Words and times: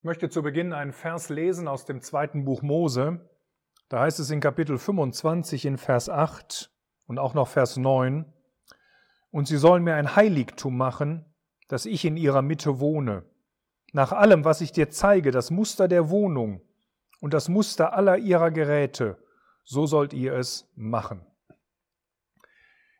Ich 0.00 0.04
möchte 0.04 0.28
zu 0.28 0.42
Beginn 0.42 0.72
einen 0.72 0.92
Vers 0.92 1.28
lesen 1.28 1.66
aus 1.66 1.84
dem 1.84 2.00
zweiten 2.00 2.44
Buch 2.44 2.62
Mose. 2.62 3.28
Da 3.88 3.98
heißt 3.98 4.20
es 4.20 4.30
in 4.30 4.38
Kapitel 4.38 4.78
25 4.78 5.66
in 5.66 5.76
Vers 5.76 6.08
8 6.08 6.70
und 7.08 7.18
auch 7.18 7.34
noch 7.34 7.48
Vers 7.48 7.76
9, 7.76 8.32
Und 9.32 9.48
sie 9.48 9.56
sollen 9.56 9.82
mir 9.82 9.96
ein 9.96 10.14
Heiligtum 10.14 10.76
machen, 10.76 11.24
dass 11.66 11.84
ich 11.84 12.04
in 12.04 12.16
ihrer 12.16 12.42
Mitte 12.42 12.78
wohne. 12.78 13.24
Nach 13.92 14.12
allem, 14.12 14.44
was 14.44 14.60
ich 14.60 14.70
dir 14.70 14.88
zeige, 14.88 15.32
das 15.32 15.50
Muster 15.50 15.88
der 15.88 16.10
Wohnung 16.10 16.62
und 17.18 17.34
das 17.34 17.48
Muster 17.48 17.92
aller 17.92 18.18
ihrer 18.18 18.52
Geräte, 18.52 19.18
so 19.64 19.86
sollt 19.86 20.12
ihr 20.12 20.34
es 20.34 20.70
machen. 20.76 21.26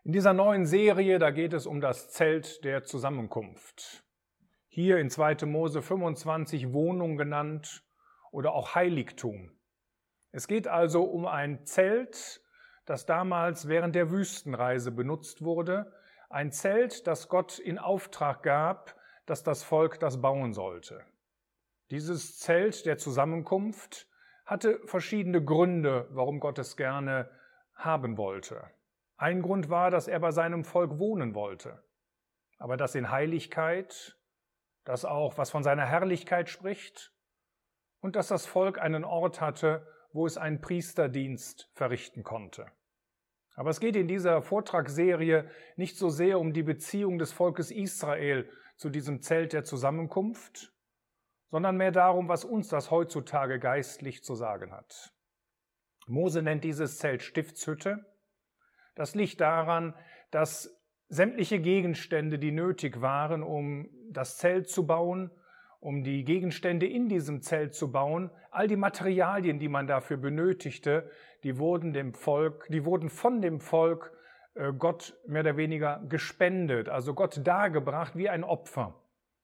In 0.03 0.11
dieser 0.11 0.33
neuen 0.33 0.67
Serie, 0.67 1.21
da 1.21 1.31
geht 1.31 1.53
es 1.53 1.65
um 1.65 1.81
das 1.81 2.11
Zelt 2.11 2.65
der 2.65 2.83
Zusammenkunft 2.83 4.03
hier 4.81 4.99
in 4.99 5.11
2. 5.11 5.45
Mose 5.47 5.83
25 5.83 6.73
Wohnung 6.73 7.17
genannt 7.17 7.83
oder 8.31 8.53
auch 8.53 8.77
Heiligtum. 8.77 9.51
Es 10.31 10.47
geht 10.47 10.69
also 10.69 11.03
um 11.03 11.27
ein 11.27 11.67
Zelt, 11.67 12.41
das 12.85 13.05
damals 13.05 13.67
während 13.67 13.97
der 13.97 14.13
Wüstenreise 14.13 14.93
benutzt 14.93 15.43
wurde, 15.43 15.93
ein 16.31 16.53
Zelt, 16.53 17.09
das 17.09 17.29
Gott 17.29 17.59
in 17.59 17.81
Auftrag 17.81 18.45
gab, 18.45 18.95
dass 19.27 19.43
das 19.43 19.65
Volk 19.65 19.99
das 19.99 20.21
bauen 20.21 20.53
sollte. 20.53 21.05
Dieses 21.91 22.39
Zelt 22.39 22.87
der 22.87 22.99
Zusammenkunft 22.99 24.07
hatte 24.47 24.79
verschiedene 24.85 25.45
Gründe, 25.45 26.07
warum 26.13 26.39
Gott 26.39 26.61
es 26.61 26.77
gerne 26.77 27.29
haben 27.75 28.17
wollte. 28.17 28.63
Ein 29.17 29.43
Grund 29.43 29.71
war, 29.71 29.91
dass 29.91 30.07
er 30.07 30.21
bei 30.21 30.31
seinem 30.31 30.63
Volk 30.63 31.01
wohnen 31.01 31.35
wollte, 31.35 31.83
aber 32.59 32.77
das 32.77 32.95
in 32.95 33.11
Heiligkeit 33.11 34.15
das 34.89 35.05
auch 35.05 35.37
was 35.37 35.51
von 35.51 35.63
seiner 35.63 35.85
Herrlichkeit 35.85 36.49
spricht 36.49 37.13
und 38.01 38.17
dass 38.17 38.29
das 38.29 38.47
Volk 38.47 38.81
einen 38.81 39.05
Ort 39.05 39.39
hatte, 39.39 39.87
wo 40.15 40.25
es 40.25 40.39
einen 40.39 40.63
Priesterdienst 40.63 41.71
verrichten 41.75 42.23
konnte. 42.23 42.73
Aber 43.55 43.69
es 43.69 43.81
geht 43.81 43.97
in 43.97 44.09
dieser 44.09 44.41
Vortragsserie 44.41 45.51
nicht 45.77 45.99
so 45.99 46.09
sehr 46.09 46.41
um 46.41 46.55
die 46.55 46.63
Beziehung 46.63 47.19
des 47.19 47.33
Volkes 47.33 47.71
Israel 47.71 48.51
zu 48.79 48.89
diesem 48.89 49.21
Zelt 49.21 49.53
der 49.53 49.63
Zusammenkunft, 49.63 50.73
sondern 51.51 51.77
mehr 51.77 51.93
darum, 51.93 52.29
was 52.29 52.47
uns 52.47 52.69
das 52.69 52.91
heutzutage 52.91 53.59
geistlich 53.59 54.25
zu 54.25 54.37
sagen 54.37 54.73
hat. 54.73 55.13
Mose 56.07 56.41
nennt 56.41 56.65
dieses 56.65 56.97
Zelt 56.97 57.23
Stiftshütte. 57.23 58.07
Das 58.95 59.15
liegt 59.15 59.43
daran, 59.43 59.95
dass 60.31 60.78
sämtliche 61.09 61.61
Gegenstände, 61.61 62.39
die 62.39 62.53
nötig 62.53 63.01
waren, 63.01 63.43
um 63.43 63.89
das 64.11 64.37
Zelt 64.37 64.69
zu 64.69 64.87
bauen, 64.87 65.31
um 65.81 66.03
die 66.03 66.25
Gegenstände 66.25 66.87
in 66.87 67.09
diesem 67.09 67.41
Zelt 67.41 67.75
zu 67.75 67.91
bauen, 67.93 68.31
all 68.51 68.67
die 68.67 68.77
Materialien, 68.77 69.59
die 69.59 69.69
man 69.69 69.87
dafür 69.87 70.17
benötigte, 70.17 71.11
die 71.45 71.59
wurden 71.59 71.93
dem 71.93 72.15
Volk, 72.15 72.67
die 72.69 72.85
wurden 72.85 73.09
von 73.09 73.41
dem 73.41 73.61
Volk 73.61 74.13
äh, 74.55 74.73
Gott 74.73 75.17
mehr 75.27 75.43
oder 75.43 75.57
weniger 75.57 76.03
gespendet, 76.09 76.89
also 76.89 77.15
Gott 77.15 77.41
dargebracht 77.47 78.17
wie 78.17 78.29
ein 78.29 78.45
Opfer. 78.45 79.01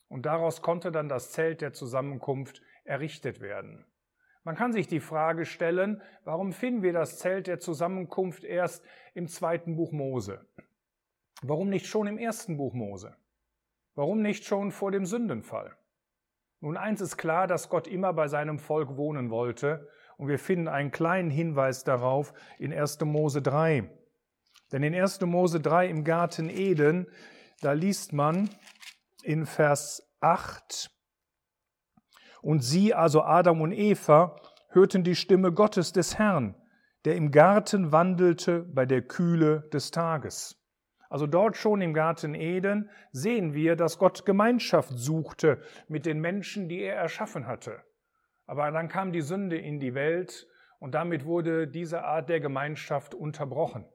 Und 0.09 0.27
daraus 0.27 0.61
konnte 0.61 0.93
dann 0.93 1.09
das 1.09 1.33
Zelt 1.33 1.61
der 1.61 1.73
Zusammenkunft 1.73 2.63
errichtet 2.85 3.41
werden. 3.41 3.87
Man 4.43 4.57
kann 4.57 4.73
sich 4.73 4.87
die 4.87 5.01
Frage 5.01 5.47
stellen, 5.47 6.03
warum 6.25 6.53
finden 6.53 6.83
wir 6.83 6.93
das 6.93 7.19
Zelt 7.19 7.47
der 7.47 7.61
Zusammenkunft 7.61 8.45
erst 8.45 8.85
im 9.15 9.27
zweiten 9.27 9.77
Buch 9.77 9.91
Mose? 9.91 10.45
Warum 11.47 11.69
nicht 11.69 11.87
schon 11.87 12.07
im 12.07 12.17
ersten 12.17 12.57
Buch 12.57 12.73
Mose? 12.73 13.15
Warum 13.95 14.23
nicht 14.23 14.45
schon 14.45 14.73
vor 14.73 14.91
dem 14.91 15.05
Sündenfall? 15.05 15.77
Nun, 16.61 16.79
eins 16.79 17.03
ist 17.03 17.19
klar, 17.19 17.47
dass 17.47 17.69
Gott 17.69 17.87
immer 17.87 18.15
bei 18.15 18.29
seinem 18.29 18.59
Volk 18.59 18.97
wohnen 18.97 19.29
wollte, 19.29 19.87
und 20.17 20.29
wir 20.29 20.39
finden 20.39 20.69
einen 20.69 20.91
kleinen 20.91 21.29
Hinweis 21.29 21.85
darauf 21.85 22.33
in 22.59 22.73
1. 22.73 22.99
Mose 23.01 23.43
3. 23.43 23.91
Denn 24.73 24.83
in 24.83 24.95
1. 24.95 25.21
Mose 25.23 25.61
3 25.61 25.89
im 25.89 26.05
Garten 26.05 26.49
Eden, 26.49 27.09
da 27.61 27.73
liest 27.73 28.15
man 28.15 28.49
in 29.23 29.45
Vers 29.45 30.11
8, 30.21 30.91
und 32.41 32.61
sie, 32.61 32.95
also 32.95 33.23
Adam 33.23 33.61
und 33.61 33.73
Eva, 33.73 34.41
hörten 34.71 35.05
die 35.05 35.15
Stimme 35.15 35.53
Gottes 35.53 35.93
des 35.93 36.19
Herrn, 36.19 36.55
der 37.05 37.17
im 37.17 37.31
Garten 37.31 37.93
wandelte 37.93 38.63
bei 38.63 38.87
der 38.87 39.03
Kühle 39.03 39.69
des 39.75 39.91
Tages. 39.91 40.64
Also 41.15 41.29
dort 41.29 41.57
schon 41.57 41.81
im 41.81 41.95
Garten 41.95 42.35
Eden 42.35 42.91
sehen 43.13 43.55
wir, 43.55 43.77
dass 43.77 44.01
Gott 44.01 44.27
Gemeinschaft 44.27 44.91
suchte 44.99 45.63
mit 45.87 46.07
den 46.07 46.21
Menschen, 46.21 46.69
die 46.69 46.81
er 46.81 46.97
erschaffen 46.97 47.47
hatte. 47.47 47.85
Aber 48.47 48.69
dann 48.73 48.89
kam 48.89 49.13
die 49.13 49.21
Sünde 49.21 49.57
in 49.57 49.79
die 49.79 49.95
Welt 49.95 50.49
und 50.81 50.97
damit 50.97 51.25
wurde 51.25 51.69
diese 51.69 52.03
Art 52.03 52.29
der 52.29 52.41
Gemeinschaft 52.41 53.15
unterbrochen. 53.15 53.89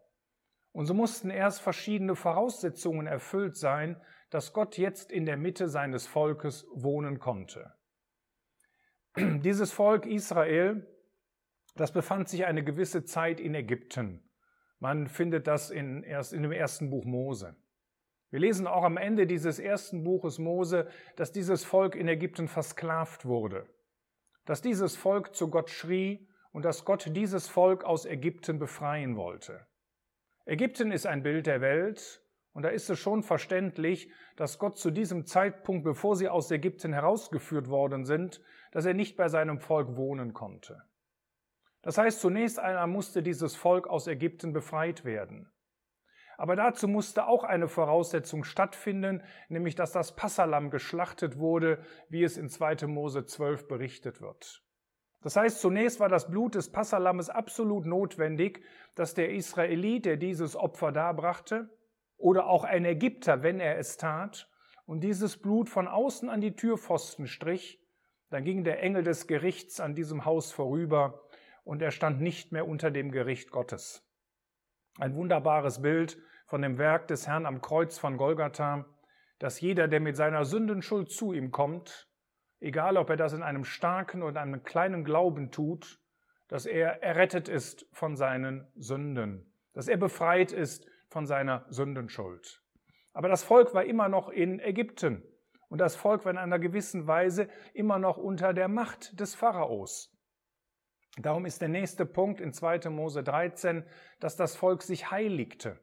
Und 0.71 0.85
so 0.85 0.93
mussten 0.93 1.29
erst 1.29 1.59
verschiedene 1.59 2.15
Voraussetzungen 2.15 3.05
erfüllt 3.05 3.57
sein, 3.57 4.01
dass 4.29 4.53
Gott 4.53 4.77
jetzt 4.77 5.11
in 5.11 5.25
der 5.25 5.35
Mitte 5.35 5.67
seines 5.67 6.07
Volkes 6.07 6.65
wohnen 6.73 7.19
konnte. 7.19 7.73
Dieses 9.17 9.73
Volk 9.73 10.05
Israel, 10.05 10.87
das 11.75 11.91
befand 11.91 12.29
sich 12.29 12.45
eine 12.45 12.63
gewisse 12.63 13.03
Zeit 13.03 13.41
in 13.41 13.55
Ägypten. 13.55 14.23
Man 14.79 15.07
findet 15.07 15.47
das 15.47 15.69
in, 15.69 16.03
erst 16.03 16.33
in 16.33 16.43
dem 16.43 16.51
ersten 16.51 16.89
Buch 16.89 17.05
Mose. 17.05 17.55
Wir 18.31 18.39
lesen 18.39 18.67
auch 18.67 18.83
am 18.83 18.97
Ende 18.97 19.27
dieses 19.27 19.59
ersten 19.59 20.03
Buches 20.03 20.39
Mose, 20.39 20.87
dass 21.15 21.31
dieses 21.31 21.65
Volk 21.65 21.95
in 21.95 22.07
Ägypten 22.07 22.47
versklavt 22.47 23.25
wurde, 23.25 23.67
dass 24.45 24.61
dieses 24.61 24.95
Volk 24.95 25.35
zu 25.35 25.49
Gott 25.49 25.69
schrie 25.69 26.27
und 26.51 26.63
dass 26.63 26.85
Gott 26.85 27.15
dieses 27.15 27.47
Volk 27.47 27.83
aus 27.83 28.05
Ägypten 28.05 28.59
befreien 28.59 29.17
wollte. 29.17 29.65
Ägypten 30.45 30.91
ist 30.91 31.07
ein 31.07 31.23
Bild 31.23 31.47
der 31.47 31.61
Welt 31.61 32.23
und 32.53 32.63
da 32.63 32.69
ist 32.69 32.89
es 32.89 32.99
schon 32.99 33.23
verständlich, 33.23 34.11
dass 34.35 34.59
Gott 34.59 34.77
zu 34.77 34.91
diesem 34.91 35.25
Zeitpunkt, 35.25 35.83
bevor 35.83 36.15
sie 36.15 36.29
aus 36.29 36.51
Ägypten 36.51 36.93
herausgeführt 36.93 37.67
worden 37.67 38.05
sind, 38.05 38.41
dass 38.71 38.85
er 38.85 38.93
nicht 38.93 39.17
bei 39.17 39.27
seinem 39.27 39.59
Volk 39.59 39.95
wohnen 39.95 40.33
konnte. 40.33 40.83
Das 41.81 41.97
heißt, 41.97 42.19
zunächst 42.19 42.59
einmal 42.59 42.87
musste 42.87 43.23
dieses 43.23 43.55
Volk 43.55 43.87
aus 43.87 44.07
Ägypten 44.07 44.53
befreit 44.53 45.05
werden. 45.05 45.49
Aber 46.37 46.55
dazu 46.55 46.87
musste 46.87 47.27
auch 47.27 47.43
eine 47.43 47.67
Voraussetzung 47.67 48.45
stattfinden, 48.45 49.21
nämlich 49.49 49.75
dass 49.75 49.91
das 49.91 50.15
Passalam 50.15 50.69
geschlachtet 50.69 51.37
wurde, 51.37 51.83
wie 52.07 52.23
es 52.23 52.37
in 52.37 52.49
2. 52.49 52.87
Mose 52.87 53.25
12 53.25 53.67
berichtet 53.67 54.21
wird. 54.21 54.63
Das 55.21 55.35
heißt, 55.35 55.59
zunächst 55.59 55.99
war 55.99 56.07
das 56.07 56.29
Blut 56.29 56.55
des 56.55 56.71
Passalammes 56.71 57.29
absolut 57.29 57.85
notwendig, 57.85 58.63
dass 58.95 59.13
der 59.13 59.31
Israelit, 59.31 60.05
der 60.05 60.15
dieses 60.15 60.55
Opfer 60.55 60.93
darbrachte, 60.93 61.69
oder 62.15 62.47
auch 62.47 62.63
ein 62.63 62.85
Ägypter, 62.85 63.43
wenn 63.43 63.59
er 63.59 63.77
es 63.77 63.97
tat, 63.97 64.49
und 64.85 65.01
dieses 65.01 65.37
Blut 65.37 65.69
von 65.69 65.87
außen 65.87 66.29
an 66.29 66.41
die 66.41 66.55
Türpfosten 66.55 67.27
strich, 67.27 67.81
dann 68.29 68.43
ging 68.43 68.63
der 68.63 68.81
Engel 68.81 69.03
des 69.03 69.27
Gerichts 69.27 69.79
an 69.79 69.93
diesem 69.93 70.25
Haus 70.25 70.51
vorüber 70.51 71.21
und 71.63 71.81
er 71.81 71.91
stand 71.91 72.21
nicht 72.21 72.51
mehr 72.51 72.67
unter 72.67 72.91
dem 72.91 73.11
Gericht 73.11 73.51
Gottes. 73.51 74.05
Ein 74.97 75.15
wunderbares 75.15 75.81
Bild 75.81 76.17
von 76.47 76.61
dem 76.61 76.77
Werk 76.77 77.07
des 77.07 77.27
Herrn 77.27 77.45
am 77.45 77.61
Kreuz 77.61 77.97
von 77.97 78.17
Golgatha, 78.17 78.85
dass 79.37 79.61
jeder, 79.61 79.87
der 79.87 79.99
mit 79.99 80.17
seiner 80.17 80.45
Sündenschuld 80.45 81.11
zu 81.11 81.31
ihm 81.31 81.51
kommt, 81.51 82.09
egal 82.59 82.97
ob 82.97 83.09
er 83.09 83.17
das 83.17 83.33
in 83.33 83.43
einem 83.43 83.63
starken 83.63 84.23
oder 84.23 84.41
einem 84.41 84.63
kleinen 84.63 85.03
Glauben 85.03 85.51
tut, 85.51 85.99
dass 86.47 86.65
er 86.65 87.01
errettet 87.03 87.47
ist 87.47 87.87
von 87.93 88.15
seinen 88.15 88.67
Sünden, 88.75 89.53
dass 89.73 89.87
er 89.87 89.97
befreit 89.97 90.51
ist 90.51 90.85
von 91.07 91.25
seiner 91.25 91.65
Sündenschuld. 91.69 92.61
Aber 93.13 93.29
das 93.29 93.43
Volk 93.43 93.73
war 93.73 93.85
immer 93.85 94.09
noch 94.09 94.29
in 94.29 94.59
Ägypten 94.59 95.23
und 95.69 95.79
das 95.79 95.95
Volk 95.95 96.25
war 96.25 96.31
in 96.31 96.37
einer 96.37 96.59
gewissen 96.59 97.07
Weise 97.07 97.47
immer 97.73 97.99
noch 97.99 98.17
unter 98.17 98.53
der 98.53 98.67
Macht 98.67 99.19
des 99.19 99.35
Pharaos. 99.35 100.15
Darum 101.21 101.45
ist 101.45 101.61
der 101.61 101.67
nächste 101.67 102.05
Punkt 102.05 102.39
in 102.39 102.53
2. 102.53 102.89
Mose 102.89 103.23
13, 103.23 103.83
dass 104.21 104.37
das 104.37 104.55
Volk 104.55 104.83
sich 104.83 105.11
heiligte. 105.11 105.77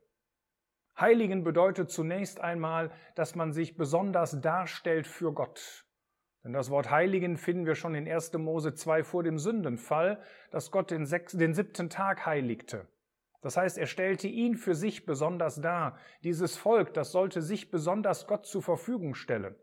Heiligen 0.99 1.45
bedeutet 1.45 1.91
zunächst 1.91 2.41
einmal, 2.41 2.91
dass 3.17 3.35
man 3.35 3.53
sich 3.53 3.77
besonders 3.77 4.41
darstellt 4.41 5.07
für 5.07 5.35
Gott. 5.35 5.85
Denn 6.43 6.55
das 6.55 6.71
Wort 6.71 6.91
Heiligen 6.91 7.37
finden 7.37 7.67
wir 7.67 7.75
schon 7.75 7.95
in 7.95 8.09
1. 8.09 8.33
Mose 8.35 8.73
2 8.73 9.05
vor 9.05 9.23
dem 9.23 9.39
Sündenfall, 9.39 10.23
dass 10.51 10.71
Gott 10.71 10.91
den, 10.91 11.05
sechs, 11.05 11.33
den 11.33 11.53
siebten 11.53 11.91
Tag 11.91 12.25
heiligte. 12.25 12.87
Das 13.43 13.59
heißt, 13.59 13.77
er 13.77 13.87
stellte 13.87 14.29
ihn 14.29 14.57
für 14.57 14.75
sich 14.75 15.05
besonders 15.05 15.61
dar. 15.61 15.99
Dieses 16.25 16.57
Volk, 16.57 16.95
das 16.95 17.13
sollte 17.13 17.43
sich 17.43 17.71
besonders 17.71 18.27
Gott 18.27 18.47
zur 18.47 18.63
Verfügung 18.63 19.15
stellen. 19.15 19.55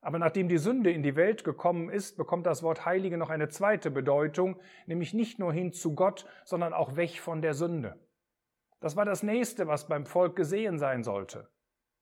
Aber 0.00 0.18
nachdem 0.18 0.48
die 0.48 0.58
Sünde 0.58 0.92
in 0.92 1.02
die 1.02 1.16
Welt 1.16 1.44
gekommen 1.44 1.90
ist, 1.90 2.16
bekommt 2.16 2.46
das 2.46 2.62
Wort 2.62 2.86
Heilige 2.86 3.18
noch 3.18 3.30
eine 3.30 3.48
zweite 3.48 3.90
Bedeutung, 3.90 4.60
nämlich 4.86 5.12
nicht 5.12 5.38
nur 5.38 5.52
hin 5.52 5.72
zu 5.72 5.94
Gott, 5.94 6.26
sondern 6.44 6.72
auch 6.72 6.96
weg 6.96 7.20
von 7.20 7.42
der 7.42 7.54
Sünde. 7.54 7.98
Das 8.80 8.94
war 8.94 9.04
das 9.04 9.22
nächste, 9.22 9.66
was 9.66 9.88
beim 9.88 10.06
Volk 10.06 10.36
gesehen 10.36 10.78
sein 10.78 11.02
sollte. 11.02 11.48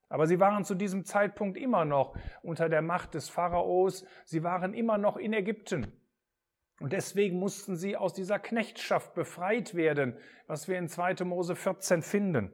Aber 0.08 0.26
sie 0.26 0.38
waren 0.38 0.64
zu 0.64 0.74
diesem 0.74 1.04
Zeitpunkt 1.04 1.56
immer 1.56 1.84
noch 1.84 2.16
unter 2.42 2.68
der 2.68 2.82
Macht 2.82 3.14
des 3.14 3.28
Pharaos, 3.28 4.04
sie 4.24 4.42
waren 4.42 4.74
immer 4.74 4.98
noch 4.98 5.16
in 5.16 5.32
Ägypten. 5.32 5.92
Und 6.78 6.92
deswegen 6.92 7.38
mussten 7.38 7.76
sie 7.76 7.96
aus 7.96 8.12
dieser 8.12 8.38
Knechtschaft 8.38 9.14
befreit 9.14 9.74
werden, 9.74 10.18
was 10.46 10.68
wir 10.68 10.78
in 10.78 10.88
2. 10.88 11.24
Mose 11.24 11.56
14 11.56 12.02
finden. 12.02 12.52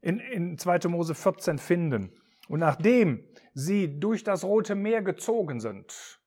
In, 0.00 0.18
in 0.18 0.58
2. 0.58 0.88
Mose 0.88 1.14
14 1.14 1.58
finden. 1.58 2.12
Und 2.48 2.60
nachdem 2.60 3.24
sie 3.54 4.00
durch 4.00 4.24
das 4.24 4.44
Rote 4.44 4.74
Meer 4.74 5.02
gezogen 5.02 5.60
sind 5.60 6.20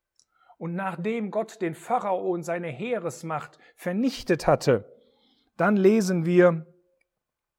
und 0.57 0.75
nachdem 0.75 1.31
Gott 1.31 1.61
den 1.61 1.75
Pharao 1.75 2.31
und 2.31 2.43
seine 2.43 2.67
Heeresmacht 2.67 3.59
vernichtet 3.75 4.47
hatte, 4.47 4.91
dann 5.57 5.75
lesen 5.75 6.25
wir 6.25 6.65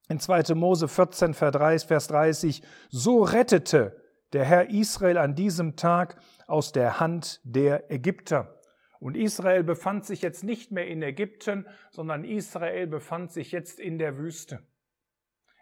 in 0.09 0.19
2. 0.19 0.55
Mose 0.55 0.89
14, 0.89 1.35
Vers 1.35 2.07
30, 2.09 2.63
so 2.89 3.23
rettete 3.23 4.03
der 4.33 4.45
Herr 4.45 4.71
Israel 4.71 5.19
an 5.19 5.35
diesem 5.35 5.77
Tag 5.77 6.17
aus 6.47 6.73
der 6.73 7.01
Hand 7.01 7.41
der 7.45 7.91
Ägypter. 7.91 8.59
Und 9.01 9.17
Israel 9.17 9.63
befand 9.63 10.05
sich 10.07 10.23
jetzt 10.23 10.43
nicht 10.43 10.73
mehr 10.73 10.89
in 10.89 11.03
Ägypten, 11.03 11.67
sondern 11.91 12.25
Israel 12.25 12.87
befand 12.87 13.31
sich 13.31 13.53
jetzt 13.53 13.79
in 13.79 13.99
der 13.99 14.19
Wüste. 14.19 14.67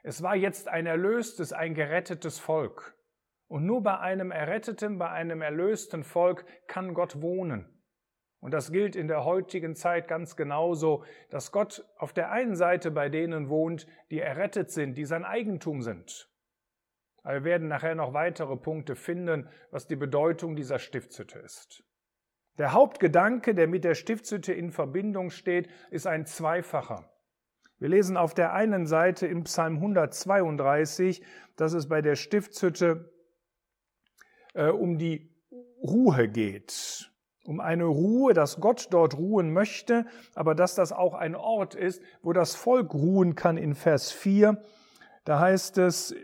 Es 0.07 0.23
war 0.23 0.37
jetzt 0.37 0.69
ein 0.69 0.87
erlöstes, 0.87 1.53
ein 1.53 1.75
gerettetes 1.75 2.39
Volk. 2.39 2.97
Und 3.49 3.67
nur 3.67 3.83
bei 3.83 3.99
einem 3.99 4.31
erretteten, 4.31 4.99
bei 4.99 5.11
einem 5.11 5.43
erlösten 5.43 6.05
Volk 6.05 6.47
kann 6.69 6.95
Gott 6.95 7.21
wohnen. 7.23 7.83
Und 8.39 8.55
das 8.55 8.71
gilt 8.71 8.95
in 8.95 9.09
der 9.09 9.25
heutigen 9.25 9.75
Zeit 9.75 10.07
ganz 10.07 10.37
genauso, 10.37 11.05
dass 11.31 11.51
Gott 11.51 11.85
auf 11.97 12.13
der 12.13 12.31
einen 12.31 12.55
Seite 12.55 12.93
bei 12.93 13.09
denen 13.09 13.49
wohnt, 13.49 13.89
die 14.13 14.21
errettet 14.21 14.71
sind, 14.71 14.95
die 14.95 15.05
sein 15.05 15.25
Eigentum 15.25 15.83
sind. 15.83 16.31
Aber 17.25 17.35
wir 17.35 17.45
werden 17.45 17.67
nachher 17.67 17.97
noch 17.97 18.15
weitere 18.15 18.57
Punkte 18.57 18.95
finden, 18.95 19.49
was 19.73 19.89
die 19.89 19.97
Bedeutung 19.97 20.55
dieser 20.55 20.79
Stiftshütte 20.79 21.41
ist. 21.41 21.83
Der 22.59 22.73
Hauptgedanke, 22.73 23.57
der 23.57 23.67
mit 23.67 23.83
der 23.83 23.97
Stiftshütte 23.97 24.53
in 24.53 24.71
Verbindung 24.71 25.31
steht, 25.31 25.69
ist 25.91 26.07
ein 26.07 26.27
zweifacher. 26.27 27.11
Wir 27.79 27.89
lesen 27.91 28.17
auf 28.17 28.33
der 28.33 28.55
einen 28.55 28.87
Seite 28.87 29.27
im 29.27 29.45
Psalm 29.45 29.77
132, 29.77 31.23
dass 31.57 31.75
es 31.75 31.89
bei 31.89 32.01
der 32.01 32.17
Stiftshütte 32.17 33.13
äh, 34.55 34.69
um 34.69 34.97
die 34.97 35.31
Ruhe 35.83 36.29
geht. 36.29 37.11
Um 37.45 37.61
eine 37.61 37.85
Ruhe, 37.85 38.33
dass 38.33 38.61
Gott 38.61 38.89
dort 38.91 39.19
ruhen 39.19 39.53
möchte, 39.53 40.07
aber 40.35 40.55
dass 40.55 40.75
das 40.75 40.93
auch 40.93 41.15
ein 41.15 41.37
Ort 41.37 41.75
ist, 41.75 42.03
wo 42.23 42.33
das 42.33 42.55
Volk 42.55 42.95
ruhen 42.95 43.35
kann 43.35 43.57
in 43.57 43.75
Vers 43.75 44.11
4. 44.11 44.63
Da 45.25 45.39
heißt 45.39 45.79
es 45.79 46.15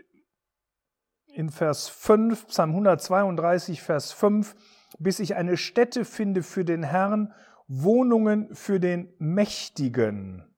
in 1.27 1.49
Vers 1.49 1.87
5, 1.87 2.47
Psalm 2.47 2.71
132, 2.71 3.81
Vers 3.81 4.11
5, 4.11 4.55
bis 4.99 5.19
ich 5.19 5.35
eine 5.35 5.55
Stätte 5.55 6.03
finde 6.03 6.43
für 6.43 6.65
den 6.65 6.83
Herrn, 6.83 7.33
Wohnungen 7.67 8.53
für 8.53 8.79
den 8.79 9.13
Mächtigen. 9.19 10.52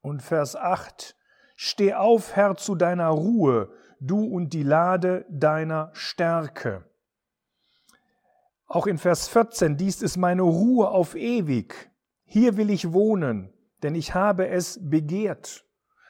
Und 0.00 0.22
Vers 0.22 0.56
8, 0.56 1.16
Steh 1.56 1.92
auf, 1.92 2.36
Herr, 2.36 2.56
zu 2.56 2.74
deiner 2.74 3.08
Ruhe, 3.08 3.70
du 4.00 4.24
und 4.24 4.54
die 4.54 4.62
Lade 4.62 5.26
deiner 5.28 5.90
Stärke. 5.92 6.86
Auch 8.66 8.86
in 8.86 8.96
Vers 8.96 9.28
14, 9.28 9.76
dies 9.76 10.00
ist 10.00 10.16
meine 10.16 10.42
Ruhe 10.42 10.88
auf 10.88 11.14
ewig. 11.14 11.90
Hier 12.24 12.56
will 12.56 12.70
ich 12.70 12.92
wohnen, 12.92 13.52
denn 13.82 13.94
ich 13.94 14.14
habe 14.14 14.48
es 14.48 14.78
begehrt. 14.80 15.66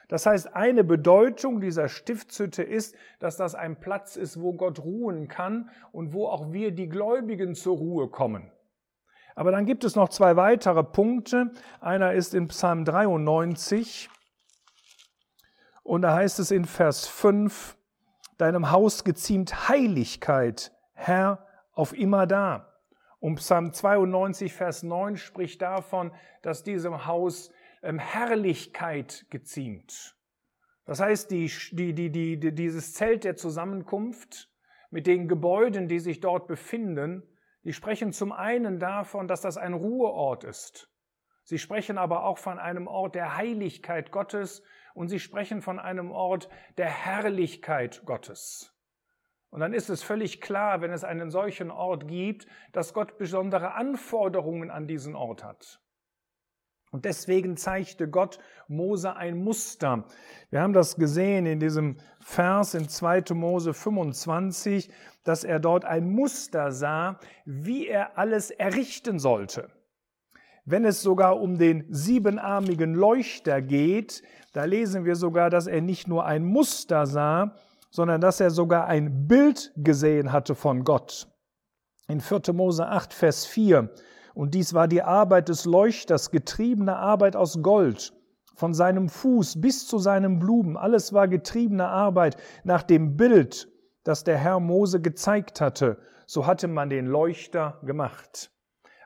Das 0.07 0.25
heißt, 0.25 0.55
eine 0.55 0.83
Bedeutung 0.83 1.59
dieser 1.59 1.89
Stiftshütte 1.89 2.63
ist, 2.63 2.95
dass 3.19 3.35
das 3.35 3.55
ein 3.55 3.79
Platz 3.79 4.15
ist, 4.15 4.39
wo 4.39 4.53
Gott 4.53 4.79
ruhen 4.79 5.27
kann 5.27 5.69
und 5.91 6.13
wo 6.13 6.27
auch 6.27 6.53
wir, 6.53 6.71
die 6.71 6.87
Gläubigen, 6.87 7.55
zur 7.55 7.77
Ruhe 7.77 8.09
kommen. 8.09 8.51
Aber 9.35 9.51
dann 9.51 9.65
gibt 9.65 9.83
es 9.83 9.95
noch 9.95 10.09
zwei 10.09 10.35
weitere 10.35 10.83
Punkte. 10.83 11.51
Einer 11.79 12.13
ist 12.13 12.33
in 12.33 12.47
Psalm 12.47 12.85
93 12.85 14.09
und 15.83 16.03
da 16.03 16.13
heißt 16.13 16.39
es 16.39 16.51
in 16.51 16.65
Vers 16.65 17.07
5, 17.07 17.77
deinem 18.37 18.71
Haus 18.71 19.03
geziemt 19.03 19.67
Heiligkeit, 19.67 20.71
Herr, 20.93 21.45
auf 21.73 21.93
immer 21.93 22.27
da. 22.27 22.71
Und 23.19 23.35
Psalm 23.35 23.73
92, 23.73 24.53
Vers 24.53 24.83
9 24.83 25.17
spricht 25.17 25.61
davon, 25.61 26.11
dass 26.41 26.63
diesem 26.63 27.05
Haus 27.05 27.51
ähm, 27.83 27.99
Herrlichkeit 27.99 29.25
geziemt. 29.29 30.15
Das 30.85 30.99
heißt, 30.99 31.29
die, 31.29 31.51
die, 31.71 31.93
die, 31.93 32.09
die, 32.09 32.53
dieses 32.53 32.93
Zelt 32.93 33.23
der 33.23 33.35
Zusammenkunft 33.35 34.49
mit 34.89 35.07
den 35.07 35.27
Gebäuden, 35.27 35.87
die 35.87 35.99
sich 35.99 36.19
dort 36.19 36.47
befinden, 36.47 37.23
die 37.63 37.73
sprechen 37.73 38.11
zum 38.11 38.31
einen 38.31 38.79
davon, 38.79 39.27
dass 39.27 39.41
das 39.41 39.57
ein 39.57 39.73
Ruheort 39.73 40.43
ist. 40.43 40.89
Sie 41.43 41.59
sprechen 41.59 41.97
aber 41.97 42.23
auch 42.23 42.37
von 42.37 42.59
einem 42.59 42.87
Ort 42.87 43.15
der 43.15 43.37
Heiligkeit 43.37 44.11
Gottes 44.11 44.63
und 44.93 45.09
sie 45.09 45.19
sprechen 45.19 45.61
von 45.61 45.79
einem 45.79 46.11
Ort 46.11 46.49
der 46.77 46.89
Herrlichkeit 46.89 48.03
Gottes. 48.05 48.75
Und 49.49 49.59
dann 49.59 49.73
ist 49.73 49.89
es 49.89 50.01
völlig 50.01 50.39
klar, 50.39 50.81
wenn 50.81 50.91
es 50.91 51.03
einen 51.03 51.29
solchen 51.29 51.71
Ort 51.71 52.07
gibt, 52.07 52.47
dass 52.71 52.93
Gott 52.93 53.17
besondere 53.17 53.73
Anforderungen 53.73 54.71
an 54.71 54.87
diesen 54.87 55.15
Ort 55.15 55.43
hat. 55.43 55.81
Und 56.91 57.05
deswegen 57.05 57.55
zeigte 57.55 58.09
Gott 58.09 58.37
Mose 58.67 59.15
ein 59.15 59.41
Muster. 59.41 60.03
Wir 60.49 60.61
haben 60.61 60.73
das 60.73 60.97
gesehen 60.97 61.45
in 61.45 61.61
diesem 61.61 61.95
Vers 62.19 62.73
in 62.73 62.89
2. 62.89 63.33
Mose 63.33 63.73
25, 63.73 64.91
dass 65.23 65.45
er 65.45 65.59
dort 65.61 65.85
ein 65.85 66.11
Muster 66.11 66.73
sah, 66.73 67.17
wie 67.45 67.87
er 67.87 68.17
alles 68.17 68.51
errichten 68.51 69.19
sollte. 69.19 69.69
Wenn 70.65 70.83
es 70.83 71.01
sogar 71.01 71.39
um 71.39 71.57
den 71.57 71.85
siebenarmigen 71.89 72.93
Leuchter 72.93 73.61
geht, 73.61 74.21
da 74.51 74.65
lesen 74.65 75.05
wir 75.05 75.15
sogar, 75.15 75.49
dass 75.49 75.67
er 75.67 75.81
nicht 75.81 76.09
nur 76.09 76.25
ein 76.25 76.43
Muster 76.43 77.05
sah, 77.07 77.55
sondern 77.89 78.19
dass 78.19 78.41
er 78.41 78.51
sogar 78.51 78.87
ein 78.87 79.27
Bild 79.29 79.71
gesehen 79.77 80.33
hatte 80.33 80.55
von 80.55 80.83
Gott. 80.83 81.29
In 82.09 82.19
4. 82.19 82.53
Mose 82.53 82.85
8, 82.85 83.13
Vers 83.13 83.45
4 83.45 83.89
und 84.33 84.53
dies 84.53 84.73
war 84.73 84.87
die 84.87 85.03
Arbeit 85.03 85.49
des 85.49 85.65
Leuchters, 85.65 86.31
getriebene 86.31 86.95
Arbeit 86.95 87.35
aus 87.35 87.61
Gold, 87.61 88.13
von 88.55 88.73
seinem 88.73 89.09
Fuß 89.09 89.59
bis 89.59 89.87
zu 89.87 89.97
seinem 89.97 90.39
Blumen. 90.39 90.77
Alles 90.77 91.13
war 91.13 91.27
getriebene 91.27 91.87
Arbeit 91.87 92.37
nach 92.63 92.83
dem 92.83 93.17
Bild, 93.17 93.67
das 94.03 94.23
der 94.23 94.37
Herr 94.37 94.59
Mose 94.59 95.01
gezeigt 95.01 95.61
hatte. 95.61 95.97
So 96.25 96.45
hatte 96.45 96.67
man 96.67 96.89
den 96.89 97.07
Leuchter 97.07 97.79
gemacht. 97.83 98.51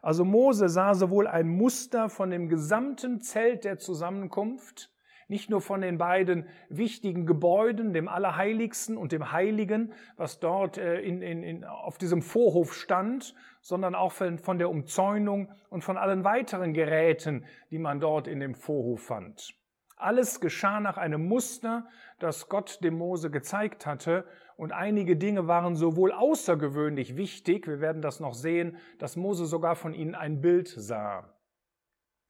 Also 0.01 0.23
Mose 0.23 0.69
sah 0.69 0.93
sowohl 0.93 1.27
ein 1.27 1.47
Muster 1.47 2.09
von 2.09 2.29
dem 2.29 2.47
gesamten 2.47 3.21
Zelt 3.21 3.63
der 3.63 3.79
Zusammenkunft, 3.79 4.91
nicht 5.27 5.49
nur 5.49 5.61
von 5.61 5.81
den 5.81 5.97
beiden 5.97 6.47
wichtigen 6.69 7.25
Gebäuden, 7.25 7.93
dem 7.93 8.07
Allerheiligsten 8.07 8.97
und 8.97 9.11
dem 9.11 9.31
Heiligen, 9.31 9.93
was 10.17 10.39
dort 10.39 10.77
äh, 10.77 10.99
in, 11.01 11.21
in, 11.21 11.43
in, 11.43 11.63
auf 11.63 11.97
diesem 11.97 12.21
Vorhof 12.21 12.73
stand, 12.73 13.35
sondern 13.61 13.95
auch 13.95 14.11
von, 14.11 14.37
von 14.37 14.57
der 14.57 14.69
Umzäunung 14.69 15.51
und 15.69 15.83
von 15.83 15.97
allen 15.97 16.23
weiteren 16.23 16.73
Geräten, 16.73 17.45
die 17.71 17.79
man 17.79 17.99
dort 17.99 18.27
in 18.27 18.39
dem 18.39 18.53
Vorhof 18.53 19.03
fand. 19.03 19.55
Alles 19.97 20.41
geschah 20.41 20.79
nach 20.81 20.97
einem 20.97 21.25
Muster, 21.25 21.87
das 22.19 22.49
Gott 22.49 22.83
dem 22.83 22.97
Mose 22.97 23.31
gezeigt 23.31 23.85
hatte, 23.85 24.25
und 24.57 24.71
einige 24.71 25.17
Dinge 25.17 25.47
waren 25.47 25.75
sowohl 25.75 26.11
außergewöhnlich 26.11 27.17
wichtig, 27.17 27.67
wir 27.67 27.81
werden 27.81 28.01
das 28.01 28.19
noch 28.19 28.33
sehen, 28.33 28.77
dass 28.99 29.17
Mose 29.17 29.45
sogar 29.45 29.75
von 29.75 29.93
ihnen 29.93 30.15
ein 30.15 30.41
Bild 30.41 30.67
sah. 30.67 31.33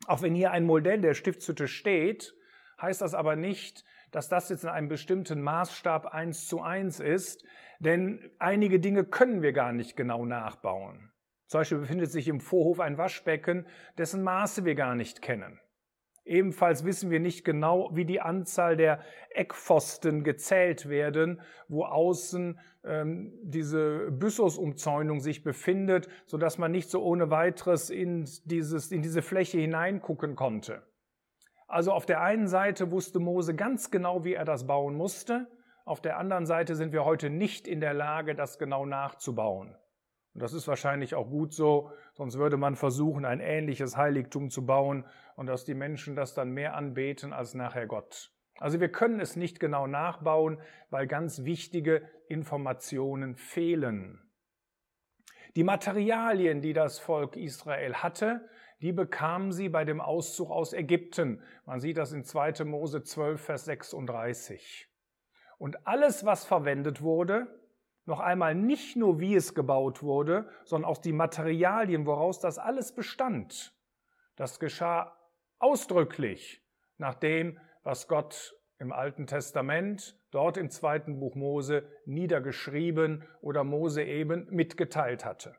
Auch 0.07 0.21
wenn 0.21 0.35
hier 0.35 0.51
ein 0.51 0.65
Modell 0.65 1.01
der 1.01 1.13
Stiftshütte 1.13 1.67
steht, 1.67 2.35
heißt 2.82 3.01
das 3.01 3.13
aber 3.13 3.36
nicht, 3.36 3.84
dass 4.12 4.29
das 4.29 4.50
jetzt 4.50 4.63
in 4.63 4.70
einem 4.70 4.88
bestimmten 4.88 5.41
Maßstab 5.41 6.08
eins 6.08 6.48
zu 6.48 6.62
eins 6.62 7.00
ist, 7.00 7.44
denn 7.79 8.32
einige 8.39 8.79
Dinge 8.79 9.03
können 9.03 9.41
wir 9.41 9.53
gar 9.53 9.74
nicht 9.74 9.96
genau 9.96 10.25
nachbauen. 10.25 11.12
Zum 11.48 11.60
Beispiel 11.60 11.79
befindet 11.79 12.12
sich 12.12 12.27
im 12.27 12.39
Vorhof 12.39 12.79
ein 12.79 12.98
Waschbecken, 12.98 13.67
dessen 13.98 14.24
Maße 14.24 14.65
wir 14.65 14.75
gar 14.75 14.96
nicht 14.96 15.22
kennen. 15.22 15.60
Ebenfalls 16.25 16.84
wissen 16.86 17.12
wir 17.12 17.20
nicht 17.20 17.46
genau, 17.46 17.91
wie 17.94 18.05
die 18.05 18.20
Anzahl 18.20 18.75
der 18.75 19.01
Eckpfosten 19.29 20.24
gezählt 20.24 20.89
werden, 20.89 21.39
wo 21.67 21.86
außen 21.86 22.60
ähm, 22.84 23.32
diese 23.44 24.10
Byssusumzäunung 24.12 25.20
sich 25.20 25.44
befindet, 25.44 26.08
so 26.25 26.39
dass 26.39 26.58
man 26.58 26.72
nicht 26.72 26.89
so 26.89 27.03
ohne 27.03 27.29
weiteres 27.29 27.91
in, 27.91 28.27
dieses, 28.46 28.91
in 28.91 29.03
diese 29.03 29.22
Fläche 29.22 29.60
hineingucken 29.60 30.36
konnte. 30.36 30.82
Also 31.75 31.91
auf 31.91 32.05
der 32.05 32.22
einen 32.22 32.48
Seite 32.48 32.89
wusste 32.89 33.20
Mose 33.20 33.53
ganz 33.53 33.91
genau, 33.91 34.24
wie 34.24 34.34
er 34.34 34.46
das 34.46 34.65
bauen 34.65 34.96
musste. 34.96 35.46
Auf 35.84 36.00
der 36.00 36.17
anderen 36.17 36.46
Seite 36.46 36.74
sind 36.74 36.94
wir 36.94 37.03
heute 37.03 37.29
nicht 37.29 37.67
in 37.67 37.82
der 37.82 37.94
Lage, 37.94 38.34
das 38.34 38.58
genau 38.58 38.86
nachzubauen. 38.86 39.75
Und 40.34 40.41
das 40.41 40.53
ist 40.53 40.70
wahrscheinlich 40.70 41.15
auch 41.15 41.29
gut 41.29 41.53
so, 41.53 41.91
sonst 42.13 42.38
würde 42.38 42.55
man 42.55 42.77
versuchen, 42.77 43.25
ein 43.25 43.41
ähnliches 43.41 43.98
Heiligtum 43.98 44.50
zu 44.51 44.65
bauen 44.65 45.03
und 45.36 45.48
dass 45.48 45.65
die 45.65 45.74
Menschen 45.74 46.15
das 46.15 46.34
dann 46.34 46.51
mehr 46.51 46.75
anbeten 46.75 47.34
als 47.34 47.55
nachher 47.55 47.88
Gott. 47.88 48.32
Also 48.58 48.79
wir 48.79 48.89
können 48.89 49.20
es 49.20 49.36
nicht 49.36 49.60
genau 49.60 49.86
nachbauen, 49.86 50.62
weil 50.91 51.08
ganz 51.08 51.44
wichtige 51.44 52.03
Informationen 52.29 53.36
fehlen. 53.36 54.22
Die 55.58 55.65
Materialien, 55.65 56.62
die 56.62 56.72
das 56.72 57.00
Volk 57.00 57.36
Israel 57.36 57.96
hatte, 57.96 58.48
die 58.86 58.94
bekamen 58.94 59.51
sie 59.51 59.68
bei 59.68 59.84
dem 59.84 60.00
Auszug 60.00 60.51
aus 60.51 60.72
Ägypten. 60.72 61.42
Man 61.65 61.80
sieht 61.80 61.98
das 61.98 62.12
in 62.12 62.24
2. 62.24 62.65
Mose 62.65 63.01
12, 63.01 63.42
Vers 63.42 63.65
36. 63.65 64.88
Und 65.58 65.88
alles, 65.88 66.24
was 66.24 66.46
verwendet 66.46 67.01
wurde, 67.01 67.48
noch 68.06 68.20
einmal 68.20 68.54
nicht 68.54 68.96
nur, 68.96 69.20
wie 69.20 69.34
es 69.34 69.56
gebaut 69.56 70.04
wurde, 70.04 70.48
sondern 70.65 70.88
auch 70.88 71.00
die 71.00 71.13
Materialien, 71.13 72.06
woraus 72.06 72.39
das 72.39 72.60
alles 72.60 72.94
bestand. 72.94 73.74
Das 74.36 74.60
geschah 74.60 75.18
ausdrücklich 75.58 76.62
nach 77.00 77.15
dem, 77.15 77.60
was 77.82 78.08
Gott 78.08 78.56
im 78.77 78.94
Alten 78.94 79.25
Testament, 79.25 80.15
dort 80.30 80.58
im 80.58 80.70
zweiten 80.70 81.20
Buch 81.20 81.34
Mose, 81.34 81.89
niedergeschrieben 82.06 83.24
oder 83.42 83.63
Mose 83.63 84.04
eben 84.04 84.46
mitgeteilt 84.51 85.25
hatte. 85.25 85.56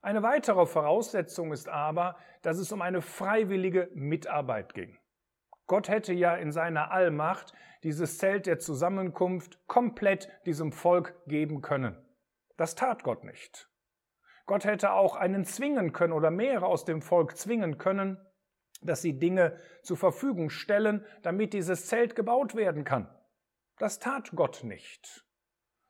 Eine 0.00 0.22
weitere 0.22 0.64
Voraussetzung 0.66 1.52
ist 1.52 1.68
aber, 1.68 2.16
dass 2.42 2.58
es 2.58 2.70
um 2.72 2.82
eine 2.82 3.02
freiwillige 3.02 3.90
Mitarbeit 3.94 4.74
ging. 4.74 4.98
Gott 5.66 5.88
hätte 5.88 6.12
ja 6.12 6.34
in 6.36 6.52
seiner 6.52 6.92
Allmacht 6.92 7.52
dieses 7.82 8.18
Zelt 8.18 8.46
der 8.46 8.58
Zusammenkunft 8.58 9.66
komplett 9.66 10.28
diesem 10.46 10.72
Volk 10.72 11.14
geben 11.26 11.60
können. 11.62 11.96
Das 12.56 12.74
tat 12.74 13.02
Gott 13.02 13.24
nicht. 13.24 13.68
Gott 14.46 14.64
hätte 14.64 14.92
auch 14.92 15.14
einen 15.14 15.44
zwingen 15.44 15.92
können 15.92 16.12
oder 16.12 16.30
mehrere 16.30 16.66
aus 16.66 16.84
dem 16.84 17.02
Volk 17.02 17.36
zwingen 17.36 17.76
können, 17.76 18.18
dass 18.80 19.02
sie 19.02 19.18
Dinge 19.18 19.60
zur 19.82 19.96
Verfügung 19.96 20.48
stellen, 20.48 21.04
damit 21.22 21.52
dieses 21.52 21.86
Zelt 21.86 22.16
gebaut 22.16 22.54
werden 22.54 22.84
kann. 22.84 23.14
Das 23.78 23.98
tat 23.98 24.30
Gott 24.34 24.64
nicht, 24.64 25.26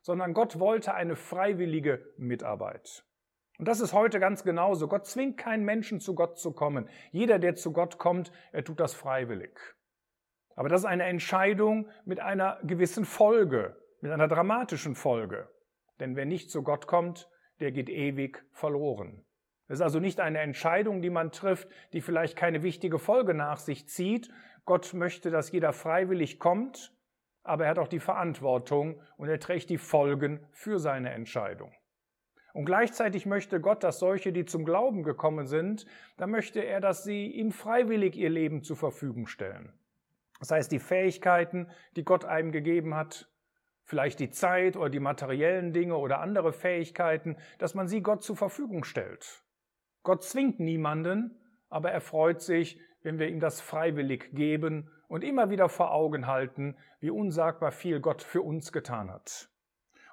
sondern 0.01 0.33
Gott 0.33 0.59
wollte 0.59 0.93
eine 0.93 1.15
freiwillige 1.15 2.13
Mitarbeit. 2.17 3.05
Und 3.59 3.67
das 3.67 3.81
ist 3.81 3.91
heute 3.91 4.21
ganz 4.21 4.45
genauso. 4.45 4.87
Gott 4.87 5.05
zwingt 5.05 5.37
keinen 5.37 5.65
Menschen 5.65 5.99
zu 5.99 6.15
Gott 6.15 6.39
zu 6.39 6.53
kommen. 6.53 6.89
Jeder, 7.11 7.39
der 7.39 7.55
zu 7.55 7.73
Gott 7.73 7.97
kommt, 7.97 8.31
er 8.53 8.63
tut 8.63 8.79
das 8.79 8.93
freiwillig. 8.93 9.59
Aber 10.55 10.69
das 10.69 10.81
ist 10.81 10.85
eine 10.85 11.03
Entscheidung 11.03 11.89
mit 12.05 12.21
einer 12.21 12.59
gewissen 12.63 13.03
Folge, 13.03 13.75
mit 13.99 14.13
einer 14.13 14.29
dramatischen 14.29 14.95
Folge. 14.95 15.49
Denn 15.99 16.15
wer 16.15 16.25
nicht 16.25 16.49
zu 16.49 16.63
Gott 16.63 16.87
kommt, 16.87 17.29
der 17.59 17.73
geht 17.73 17.89
ewig 17.89 18.41
verloren. 18.53 19.25
Es 19.67 19.79
ist 19.79 19.81
also 19.81 19.99
nicht 19.99 20.21
eine 20.21 20.39
Entscheidung, 20.39 21.01
die 21.01 21.09
man 21.09 21.31
trifft, 21.31 21.67
die 21.91 21.99
vielleicht 21.99 22.37
keine 22.37 22.63
wichtige 22.63 22.97
Folge 22.97 23.33
nach 23.33 23.57
sich 23.57 23.89
zieht. 23.89 24.31
Gott 24.63 24.93
möchte, 24.93 25.31
dass 25.31 25.51
jeder 25.51 25.73
freiwillig 25.73 26.39
kommt, 26.39 26.93
aber 27.43 27.65
er 27.65 27.71
hat 27.71 27.79
auch 27.79 27.89
die 27.89 27.99
Verantwortung 27.99 29.01
und 29.17 29.27
er 29.27 29.39
trägt 29.39 29.69
die 29.69 29.77
Folgen 29.77 30.47
für 30.51 30.79
seine 30.79 31.11
Entscheidung. 31.11 31.73
Und 32.53 32.65
gleichzeitig 32.65 33.25
möchte 33.25 33.61
Gott, 33.61 33.83
dass 33.83 33.99
solche, 33.99 34.31
die 34.31 34.45
zum 34.45 34.65
Glauben 34.65 35.03
gekommen 35.03 35.45
sind, 35.45 35.85
da 36.17 36.27
möchte 36.27 36.61
er, 36.61 36.81
dass 36.81 37.03
sie 37.03 37.27
ihm 37.27 37.51
freiwillig 37.51 38.15
ihr 38.15 38.29
Leben 38.29 38.63
zur 38.63 38.75
Verfügung 38.75 39.27
stellen. 39.27 39.73
Das 40.39 40.51
heißt, 40.51 40.71
die 40.71 40.79
Fähigkeiten, 40.79 41.67
die 41.95 42.03
Gott 42.03 42.25
einem 42.25 42.51
gegeben 42.51 42.95
hat, 42.95 43.29
vielleicht 43.83 44.19
die 44.19 44.29
Zeit 44.29 44.77
oder 44.77 44.89
die 44.89 44.99
materiellen 44.99 45.73
Dinge 45.73 45.97
oder 45.97 46.21
andere 46.21 46.53
Fähigkeiten, 46.53 47.37
dass 47.57 47.73
man 47.73 47.87
sie 47.87 48.01
Gott 48.01 48.23
zur 48.23 48.37
Verfügung 48.37 48.83
stellt. 48.83 49.43
Gott 50.03 50.23
zwingt 50.23 50.59
niemanden, 50.59 51.37
aber 51.69 51.91
er 51.91 52.01
freut 52.01 52.41
sich, 52.41 52.79
wenn 53.01 53.19
wir 53.19 53.27
ihm 53.27 53.39
das 53.39 53.61
freiwillig 53.61 54.31
geben 54.33 54.89
und 55.07 55.23
immer 55.23 55.49
wieder 55.49 55.69
vor 55.69 55.91
Augen 55.91 56.27
halten, 56.27 56.75
wie 56.99 57.09
unsagbar 57.09 57.71
viel 57.71 57.99
Gott 57.99 58.21
für 58.21 58.41
uns 58.41 58.71
getan 58.71 59.11
hat. 59.11 59.49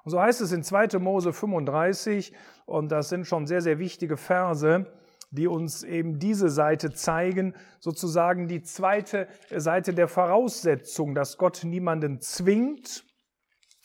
Und 0.06 0.12
so 0.12 0.20
heißt 0.20 0.40
es 0.40 0.52
in 0.52 0.62
2. 0.62 1.00
Mose 1.00 1.32
35, 1.32 2.32
und 2.64 2.92
das 2.92 3.08
sind 3.08 3.26
schon 3.26 3.48
sehr, 3.48 3.60
sehr 3.60 3.80
wichtige 3.80 4.16
Verse, 4.16 4.86
die 5.32 5.48
uns 5.48 5.82
eben 5.82 6.20
diese 6.20 6.48
Seite 6.48 6.92
zeigen, 6.94 7.54
sozusagen 7.80 8.46
die 8.46 8.62
zweite 8.62 9.26
Seite 9.50 9.94
der 9.94 10.06
Voraussetzung, 10.06 11.16
dass 11.16 11.38
Gott 11.38 11.64
niemanden 11.64 12.20
zwingt, 12.20 13.04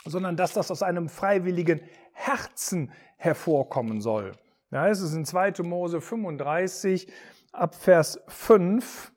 sondern 0.06 0.38
dass 0.38 0.54
das 0.54 0.70
aus 0.70 0.84
einem 0.84 1.10
freiwilligen 1.10 1.82
Herzen 2.14 2.92
hervorkommen 3.18 4.00
soll. 4.00 4.34
Da 4.70 4.82
heißt 4.82 5.02
es 5.02 5.16
in 5.16 5.26
2. 5.26 5.64
Mose 5.64 6.02
35 6.02 7.12
ab 7.52 7.74
Vers 7.74 8.20
5, 8.28 9.12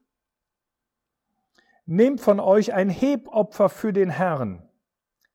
Nehmt 1.85 2.23
von 2.23 2.41
euch 2.41 2.73
ein 2.73 2.89
Hebopfer 2.89 3.69
für 3.69 3.93
den 3.93 4.09
Herrn. 4.09 4.67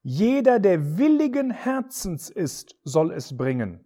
Jeder, 0.02 0.60
der 0.60 0.98
willigen 0.98 1.52
Herzens 1.52 2.30
ist, 2.30 2.76
soll 2.84 3.12
es 3.12 3.36
bringen. 3.36 3.84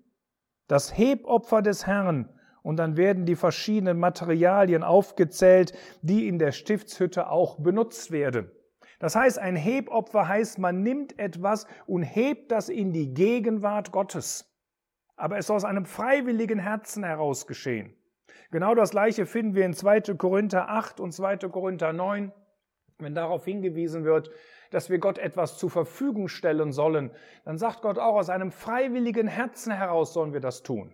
Das 0.68 0.96
Hebopfer 0.98 1.62
des 1.62 1.88
Herrn 1.88 2.30
und 2.62 2.78
dann 2.78 2.98
werden 2.98 3.26
die 3.26 3.36
verschiedenen 3.36 4.00
Materialien 4.00 4.84
aufgezählt, 4.84 5.74
die 6.02 6.28
in 6.28 6.40
der 6.40 6.52
Stiftshütte 6.52 7.30
auch 7.30 7.60
benutzt 7.60 8.12
werden. 8.12 8.52
Das 9.00 9.16
heißt, 9.16 9.38
ein 9.38 9.56
Hebopfer 9.56 10.28
heißt, 10.28 10.60
man 10.60 10.82
nimmt 10.82 11.20
etwas 11.20 11.68
und 11.88 12.04
hebt 12.04 12.52
das 12.52 12.70
in 12.70 12.94
die 12.94 13.14
Gegenwart 13.14 13.92
Gottes. 13.92 14.50
Aber 15.16 15.38
es 15.38 15.48
soll 15.48 15.58
aus 15.58 15.66
einem 15.66 15.86
freiwilligen 15.86 16.60
Herzen 16.60 17.04
heraus 17.04 17.46
geschehen. 17.46 17.96
Genau 18.52 18.76
das 18.76 18.92
gleiche 18.92 19.26
finden 19.26 19.56
wir 19.56 19.66
in 19.66 19.74
2. 19.74 20.16
Korinther 20.16 20.70
8 20.70 21.00
und 21.00 21.12
2. 21.12 21.38
Korinther 21.50 21.92
9, 21.92 22.32
wenn 23.00 23.16
darauf 23.16 23.44
hingewiesen 23.46 24.06
wird, 24.06 24.30
dass 24.74 24.90
wir 24.90 25.00
Gott 25.00 25.18
etwas 25.18 25.58
zur 25.58 25.70
Verfügung 25.70 26.28
stellen 26.28 26.72
sollen, 26.72 27.12
dann 27.46 27.58
sagt 27.58 27.82
Gott 27.82 28.00
auch, 28.00 28.16
aus 28.16 28.30
einem 28.30 28.52
freiwilligen 28.52 29.28
Herzen 29.28 29.72
heraus 29.72 30.14
sollen 30.14 30.34
wir 30.34 30.40
das 30.40 30.64
tun. 30.64 30.94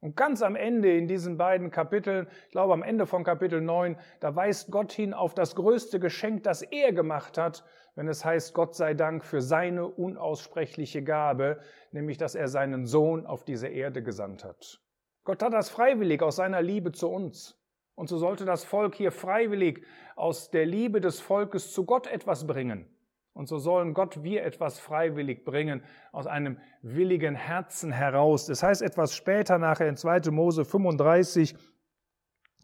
Und 0.00 0.16
ganz 0.16 0.42
am 0.42 0.54
Ende 0.54 0.94
in 0.94 1.08
diesen 1.08 1.38
beiden 1.38 1.70
Kapiteln, 1.70 2.26
ich 2.44 2.50
glaube 2.50 2.74
am 2.74 2.82
Ende 2.82 3.06
von 3.06 3.24
Kapitel 3.24 3.62
9, 3.62 3.96
da 4.20 4.36
weist 4.36 4.70
Gott 4.70 4.92
hin 4.92 5.14
auf 5.14 5.34
das 5.34 5.54
größte 5.54 5.98
Geschenk, 5.98 6.42
das 6.42 6.60
er 6.60 6.92
gemacht 6.92 7.38
hat, 7.38 7.64
wenn 7.94 8.08
es 8.08 8.24
heißt, 8.24 8.52
Gott 8.54 8.74
sei 8.74 8.92
Dank 8.92 9.24
für 9.24 9.40
seine 9.40 9.86
unaussprechliche 9.86 11.02
Gabe, 11.02 11.60
nämlich 11.90 12.18
dass 12.18 12.34
er 12.34 12.48
seinen 12.48 12.84
Sohn 12.84 13.24
auf 13.24 13.44
diese 13.44 13.68
Erde 13.68 14.02
gesandt 14.02 14.44
hat. 14.44 14.80
Gott 15.24 15.42
hat 15.42 15.54
das 15.54 15.70
freiwillig 15.70 16.20
aus 16.20 16.36
seiner 16.36 16.60
Liebe 16.60 16.92
zu 16.92 17.08
uns. 17.08 17.58
Und 17.94 18.08
so 18.08 18.18
sollte 18.18 18.44
das 18.44 18.64
Volk 18.64 18.94
hier 18.94 19.12
freiwillig 19.12 19.84
aus 20.16 20.50
der 20.50 20.66
Liebe 20.66 21.00
des 21.00 21.20
Volkes 21.20 21.72
zu 21.72 21.84
Gott 21.84 22.06
etwas 22.06 22.46
bringen. 22.46 22.86
Und 23.32 23.48
so 23.48 23.58
sollen 23.58 23.94
Gott 23.94 24.22
wir 24.22 24.44
etwas 24.44 24.78
freiwillig 24.78 25.44
bringen, 25.44 25.82
aus 26.12 26.26
einem 26.26 26.58
willigen 26.82 27.34
Herzen 27.34 27.90
heraus. 27.92 28.46
Das 28.46 28.62
heißt 28.62 28.80
etwas 28.82 29.14
später 29.14 29.58
nachher 29.58 29.88
in 29.88 29.96
2. 29.96 30.30
Mose 30.30 30.64
35 30.64 31.56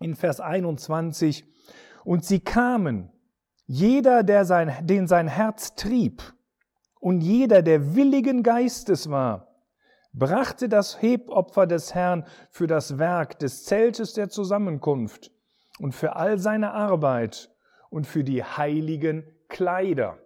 in 0.01 0.15
Vers 0.15 0.41
21. 0.41 1.45
Und 2.05 2.25
sie 2.25 2.41
kamen, 2.41 3.11
jeder, 3.67 4.23
der 4.23 4.45
sein, 4.45 4.75
den 4.87 5.07
sein 5.07 5.29
Herz 5.29 5.75
trieb, 5.75 6.23
und 7.01 7.23
jeder, 7.23 7.63
der 7.63 7.97
willigen 7.97 8.43
Geistes 8.43 9.11
war, 9.11 9.50
brachte 10.13 10.69
das 10.69 11.01
Hebopfer 11.01 11.67
des 11.67 11.95
Herrn 11.95 12.25
für 12.51 12.67
das 12.67 12.99
Werk 12.99 13.39
des 13.39 13.65
Zeltes 13.65 14.13
der 14.15 14.29
Zusammenkunft 14.29 15.31
und 15.79 15.95
für 15.95 16.17
all 16.17 16.39
seine 16.39 16.73
Arbeit 16.73 17.51
und 17.91 18.07
für 18.07 18.25
die 18.25 18.43
heiligen 18.45 19.25
Kleider. 19.49 20.19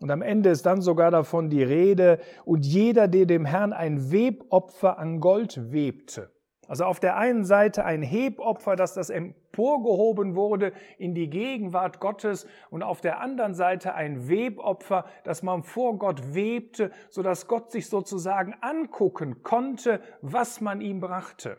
Und 0.00 0.10
am 0.10 0.22
Ende 0.22 0.50
ist 0.50 0.66
dann 0.66 0.82
sogar 0.82 1.10
davon 1.12 1.48
die 1.48 1.62
Rede, 1.62 2.18
und 2.44 2.66
jeder, 2.66 3.06
der 3.06 3.26
dem 3.26 3.44
Herrn 3.44 3.72
ein 3.72 4.10
Webopfer 4.10 4.98
an 4.98 5.20
Gold 5.20 5.72
webte. 5.72 6.32
Also 6.68 6.84
auf 6.84 7.00
der 7.00 7.16
einen 7.16 7.44
Seite 7.44 7.84
ein 7.84 8.02
Hebopfer, 8.02 8.76
dass 8.76 8.94
das 8.94 9.10
emporgehoben 9.10 10.36
wurde 10.36 10.72
in 10.96 11.14
die 11.14 11.28
Gegenwart 11.28 11.98
Gottes 11.98 12.46
und 12.70 12.82
auf 12.82 13.00
der 13.00 13.20
anderen 13.20 13.54
Seite 13.54 13.94
ein 13.94 14.28
Webopfer, 14.28 15.04
das 15.24 15.42
man 15.42 15.64
vor 15.64 15.98
Gott 15.98 16.34
webte, 16.34 16.92
sodass 17.10 17.48
Gott 17.48 17.72
sich 17.72 17.88
sozusagen 17.88 18.54
angucken 18.60 19.42
konnte, 19.42 20.00
was 20.20 20.60
man 20.60 20.80
ihm 20.80 21.00
brachte. 21.00 21.58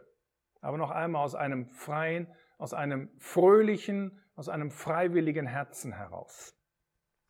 Aber 0.62 0.78
noch 0.78 0.92
einmal 0.92 1.24
aus 1.24 1.36
einem 1.36 1.70
freien, 1.70 2.28
aus 2.58 2.74
einem 2.74 3.10
fröhlichen, 3.20 4.24
aus 4.36 4.48
einem 4.48 4.72
freiwilligen 4.72 5.46
Herzen 5.46 5.92
heraus. 5.92 6.56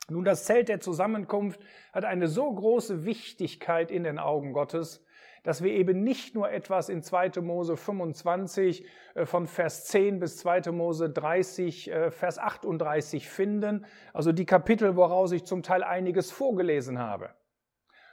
Nun, 0.09 0.25
das 0.25 0.45
Zelt 0.45 0.69
der 0.69 0.79
Zusammenkunft 0.79 1.59
hat 1.91 2.05
eine 2.05 2.27
so 2.27 2.53
große 2.53 3.05
Wichtigkeit 3.05 3.89
in 3.89 4.03
den 4.03 4.19
Augen 4.19 4.53
Gottes, 4.53 5.03
dass 5.43 5.61
wir 5.61 5.73
eben 5.73 6.03
nicht 6.03 6.35
nur 6.35 6.49
etwas 6.49 6.89
in 6.89 7.03
2. 7.03 7.41
Mose 7.41 7.77
25 7.77 8.85
äh, 9.13 9.25
von 9.25 9.45
Vers 9.45 9.85
10 9.85 10.19
bis 10.19 10.37
2. 10.37 10.71
Mose 10.71 11.09
30, 11.09 11.91
äh, 11.91 12.11
Vers 12.11 12.39
38 12.39 13.29
finden, 13.29 13.85
also 14.13 14.31
die 14.31 14.45
Kapitel, 14.45 14.95
woraus 14.95 15.31
ich 15.33 15.43
zum 15.43 15.61
Teil 15.61 15.83
einiges 15.83 16.31
vorgelesen 16.31 16.99
habe, 16.99 17.29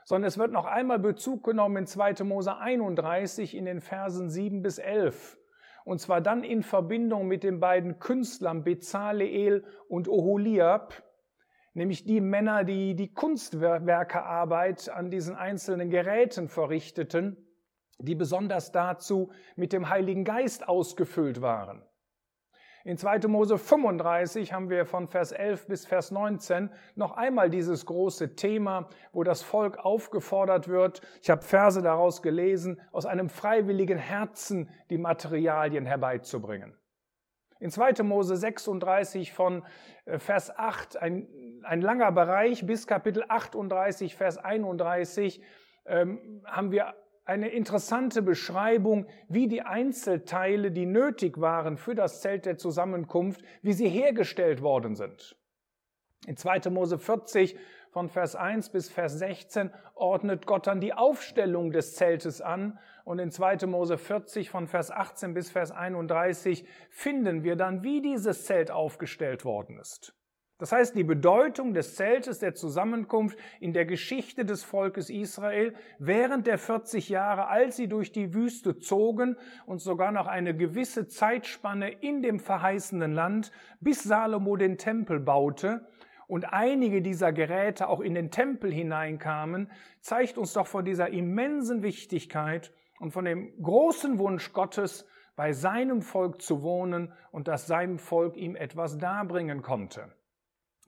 sondern 0.05 0.29
es 0.29 0.39
wird 0.39 0.53
noch 0.53 0.67
einmal 0.67 0.99
Bezug 0.99 1.45
genommen 1.45 1.79
in 1.79 1.87
2. 1.87 2.25
Mose 2.25 2.57
31 2.57 3.57
in 3.57 3.65
den 3.65 3.81
Versen 3.81 4.29
7 4.29 4.63
bis 4.63 4.79
11. 4.79 5.39
Und 5.85 6.01
zwar 6.01 6.21
dann 6.21 6.45
in 6.45 6.63
Verbindung 6.63 7.27
mit 7.27 7.43
den 7.43 7.59
beiden 7.59 7.99
Künstlern 8.01 8.65
Bezaleel 8.65 9.65
und 9.89 10.09
Oholiab, 10.09 11.03
nämlich 11.75 12.05
die 12.05 12.21
Männer, 12.21 12.65
die 12.65 12.95
die 12.95 13.13
Kunstwerkearbeit 13.13 14.89
an 14.89 15.11
diesen 15.11 15.37
einzelnen 15.37 15.91
Geräten 15.91 16.49
verrichteten, 16.49 17.37
die 17.99 18.15
besonders 18.15 18.73
dazu 18.73 19.31
mit 19.57 19.73
dem 19.73 19.89
Heiligen 19.89 20.25
Geist 20.25 20.69
ausgefüllt 20.69 21.41
waren. 21.41 21.83
In 22.83 22.97
2. 22.97 23.29
Mose 23.29 23.59
35 23.59 24.55
haben 24.55 24.71
wir 24.71 24.87
von 24.87 25.07
Vers 25.07 25.33
11 25.33 25.67
bis 25.67 25.85
Vers 25.85 26.11
19 26.11 26.71
noch 26.95 27.13
einmal 27.13 27.51
dieses 27.51 27.85
große 27.85 28.37
Thema, 28.37 28.89
wo 29.13 29.23
das 29.23 29.43
Volk 29.43 29.77
aufgefordert 29.77 30.67
wird, 30.67 31.03
ich 31.21 31.29
habe 31.29 31.43
Verse 31.43 31.83
daraus 31.83 32.23
gelesen, 32.23 32.81
aus 32.91 33.05
einem 33.05 33.29
freiwilligen 33.29 33.99
Herzen 33.99 34.71
die 34.89 34.97
Materialien 34.97 35.85
herbeizubringen. 35.85 36.75
In 37.59 37.71
2. 37.71 38.03
Mose 38.03 38.37
36 38.37 39.35
von 39.35 39.63
äh, 40.07 40.19
Vers 40.19 40.51
8, 40.57 40.97
ein, 40.97 41.29
ein 41.65 41.81
langer 41.81 42.13
Bereich 42.13 42.67
bis 42.67 42.87
Kapitel 42.87 43.25
38, 43.29 44.15
Vers 44.15 44.39
31, 44.39 45.43
ähm, 45.87 46.43
haben 46.45 46.71
wir 46.73 46.95
eine 47.25 47.49
interessante 47.49 48.23
Beschreibung, 48.23 49.07
wie 49.29 49.47
die 49.47 49.63
Einzelteile, 49.63 50.73
die 50.73 50.87
nötig 50.87 51.41
waren 51.41 51.77
für 51.77 51.95
das 51.95 52.21
Zelt 52.21 52.45
der 52.45 52.59
Zusammenkunft, 52.59 53.43
wie 53.63 53.73
sie 53.73 53.89
hergestellt 53.89 54.63
worden 54.63 54.97
sind. 54.97 55.37
In 56.27 56.37
2. 56.37 56.71
Mose 56.71 56.99
40 56.99 57.57
von 57.91 58.09
Vers 58.09 58.37
1 58.37 58.71
bis 58.71 58.89
Vers 58.89 59.19
16 59.19 59.71
ordnet 59.95 60.47
Gott 60.47 60.67
dann 60.67 60.81
die 60.81 60.93
Aufstellung 60.93 61.73
des 61.73 61.95
Zeltes 61.95 62.41
an 62.41 62.79
und 63.05 63.19
in 63.19 63.31
2. 63.31 63.67
Mose 63.67 63.99
40 63.99 64.51
von 64.51 64.67
Vers 64.67 64.91
18 64.91 65.35
bis 65.35 65.51
Vers 65.51 65.71
31 65.71 66.65
finden 66.91 67.43
wir 67.43 67.57
dann, 67.57 67.83
wie 67.83 68.03
dieses 68.03 68.45
Zelt 68.45 68.71
aufgestellt 68.71 69.45
worden 69.45 69.79
ist. 69.79 70.15
Das 70.61 70.73
heißt, 70.73 70.95
die 70.95 71.05
Bedeutung 71.05 71.73
des 71.73 71.97
Zeltes 71.97 72.39
der 72.39 72.55
Zusammenkunft 72.55 73.39
in 73.61 73.73
der 73.73 73.87
Geschichte 73.87 74.45
des 74.45 74.63
Volkes 74.63 75.09
Israel 75.09 75.73
während 75.99 76.47
der 76.47 76.59
40 76.59 77.09
Jahre, 77.09 77.49
als 77.49 77.77
sie 77.77 77.89
durch 77.89 78.13
die 78.13 78.35
Wüste 78.35 78.79
zogen 78.79 79.39
und 79.65 79.79
sogar 79.79 80.13
noch 80.13 80.27
eine 80.27 80.55
gewisse 80.55 81.09
Zeitspanne 81.09 81.91
in 81.91 82.21
dem 82.21 82.39
verheißenen 82.39 83.15
Land, 83.15 83.53
bis 83.81 84.03
Salomo 84.03 84.57
den 84.57 84.77
Tempel 84.77 85.19
baute 85.19 85.89
und 86.27 86.53
einige 86.53 87.01
dieser 87.01 87.33
Geräte 87.33 87.89
auch 87.89 88.01
in 88.01 88.15
den 88.15 88.31
Tempel 88.31 88.71
hineinkamen, 88.71 89.71
zeigt 90.03 90.37
uns 90.37 90.53
doch 90.53 90.67
von 90.67 90.85
dieser 90.85 91.09
immensen 91.09 91.83
Wichtigkeit 91.83 92.71
und 92.99 93.13
von 93.13 93.25
dem 93.25 93.51
großen 93.63 94.19
Wunsch 94.19 94.53
Gottes, 94.53 95.07
bei 95.37 95.55
seinem 95.55 96.03
Volk 96.03 96.43
zu 96.43 96.63
wohnen 96.63 97.15
und 97.33 97.49
dass 97.49 97.67
seinem 97.67 97.99
Volk 97.99 98.37
ihm 98.37 98.57
etwas 98.57 98.99
darbringen 98.99 99.63
konnte. 99.63 100.13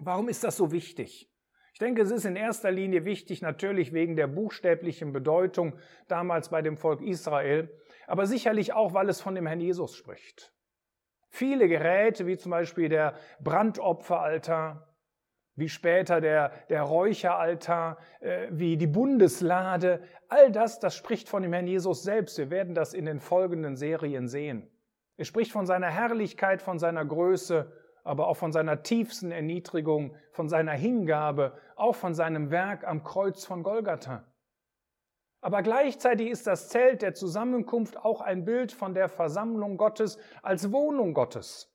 Warum 0.05 0.29
ist 0.29 0.43
das 0.43 0.57
so 0.57 0.73
wichtig? 0.73 1.31
Ich 1.73 1.79
denke, 1.79 2.03
es 2.03 2.11
ist 2.11 2.25
in 2.25 2.35
erster 2.35 2.73
Linie 2.73 3.05
wichtig, 3.05 3.41
natürlich 3.41 3.93
wegen 3.93 4.17
der 4.17 4.27
buchstäblichen 4.27 5.13
Bedeutung 5.13 5.79
damals 6.09 6.51
bei 6.51 6.61
dem 6.61 6.77
Volk 6.77 7.01
Israel, 7.03 7.71
aber 8.09 8.27
sicherlich 8.27 8.73
auch, 8.73 8.95
weil 8.95 9.09
es 9.09 9.21
von 9.21 9.37
dem 9.37 9.47
Herrn 9.47 9.61
Jesus 9.61 9.95
spricht. 9.95 10.53
Viele 11.29 11.69
Geräte, 11.69 12.27
wie 12.27 12.37
zum 12.37 12.51
Beispiel 12.51 12.89
der 12.89 13.15
Brandopferaltar, 13.41 14.93
wie 15.55 15.69
später 15.69 16.21
der, 16.21 16.51
der 16.69 16.83
Räucheraltar, 16.83 17.99
äh, 18.21 18.49
wie 18.51 18.77
die 18.77 18.89
Bundeslade, 18.89 20.03
all 20.29 20.51
das, 20.51 20.81
das 20.81 20.97
spricht 20.97 21.29
von 21.29 21.43
dem 21.43 21.53
Herrn 21.53 21.67
Jesus 21.69 22.03
selbst. 22.03 22.39
Wir 22.39 22.51
werden 22.51 22.75
das 22.75 22.93
in 22.93 23.05
den 23.05 23.21
folgenden 23.21 23.77
Serien 23.77 24.27
sehen. 24.27 24.69
Es 25.17 25.29
spricht 25.29 25.53
von 25.53 25.67
seiner 25.67 25.91
Herrlichkeit, 25.91 26.61
von 26.61 26.79
seiner 26.79 27.05
Größe 27.05 27.71
aber 28.05 28.29
auch 28.29 28.37
von 28.37 28.53
seiner 28.53 28.83
tiefsten 28.83 29.31
Erniedrigung, 29.31 30.17
von 30.33 30.49
seiner 30.49 30.73
Hingabe, 30.73 31.59
auch 31.77 31.95
von 31.95 32.15
seinem 32.15 32.51
Werk 32.51 32.87
am 32.87 33.05
Kreuz 33.05 33.45
von 33.45 33.63
Golgatha. 33.63 34.25
Aber 35.41 35.63
gleichzeitig 35.63 36.31
ist 36.31 36.47
das 36.47 36.69
Zelt 36.69 37.03
der 37.03 37.15
Zusammenkunft 37.15 37.97
auch 37.97 38.21
ein 38.21 38.45
Bild 38.45 38.71
von 38.73 38.95
der 38.95 39.09
Versammlung 39.09 39.77
Gottes 39.77 40.19
als 40.41 40.71
Wohnung 40.71 41.15
Gottes. 41.15 41.69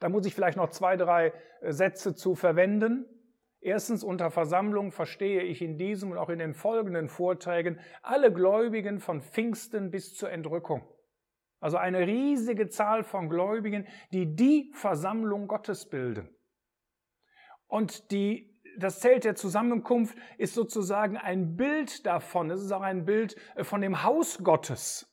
Da 0.00 0.08
muss 0.08 0.26
ich 0.26 0.34
vielleicht 0.34 0.56
noch 0.56 0.70
zwei, 0.70 0.96
drei 0.96 1.32
äh, 1.60 1.72
Sätze 1.72 2.16
zu 2.16 2.34
verwenden. 2.34 3.06
Erstens, 3.60 4.02
unter 4.02 4.32
Versammlung 4.32 4.90
verstehe 4.90 5.42
ich 5.42 5.62
in 5.62 5.78
diesem 5.78 6.10
und 6.10 6.18
auch 6.18 6.30
in 6.30 6.40
den 6.40 6.54
folgenden 6.54 7.08
Vorträgen 7.08 7.78
alle 8.02 8.32
Gläubigen 8.32 8.98
von 8.98 9.22
Pfingsten 9.22 9.92
bis 9.92 10.16
zur 10.16 10.32
Entrückung. 10.32 10.82
Also 11.62 11.76
eine 11.76 12.08
riesige 12.08 12.68
Zahl 12.68 13.04
von 13.04 13.28
Gläubigen, 13.28 13.86
die 14.12 14.34
die 14.34 14.72
Versammlung 14.74 15.46
Gottes 15.46 15.88
bilden. 15.88 16.28
Und 17.68 18.10
die, 18.10 18.60
das 18.78 18.98
Zelt 18.98 19.22
der 19.22 19.36
Zusammenkunft 19.36 20.18
ist 20.38 20.54
sozusagen 20.54 21.16
ein 21.16 21.56
Bild 21.56 22.04
davon. 22.04 22.50
Es 22.50 22.60
ist 22.60 22.72
auch 22.72 22.82
ein 22.82 23.04
Bild 23.04 23.36
äh, 23.54 23.62
von 23.62 23.80
dem 23.80 24.02
Haus 24.02 24.42
Gottes, 24.42 25.08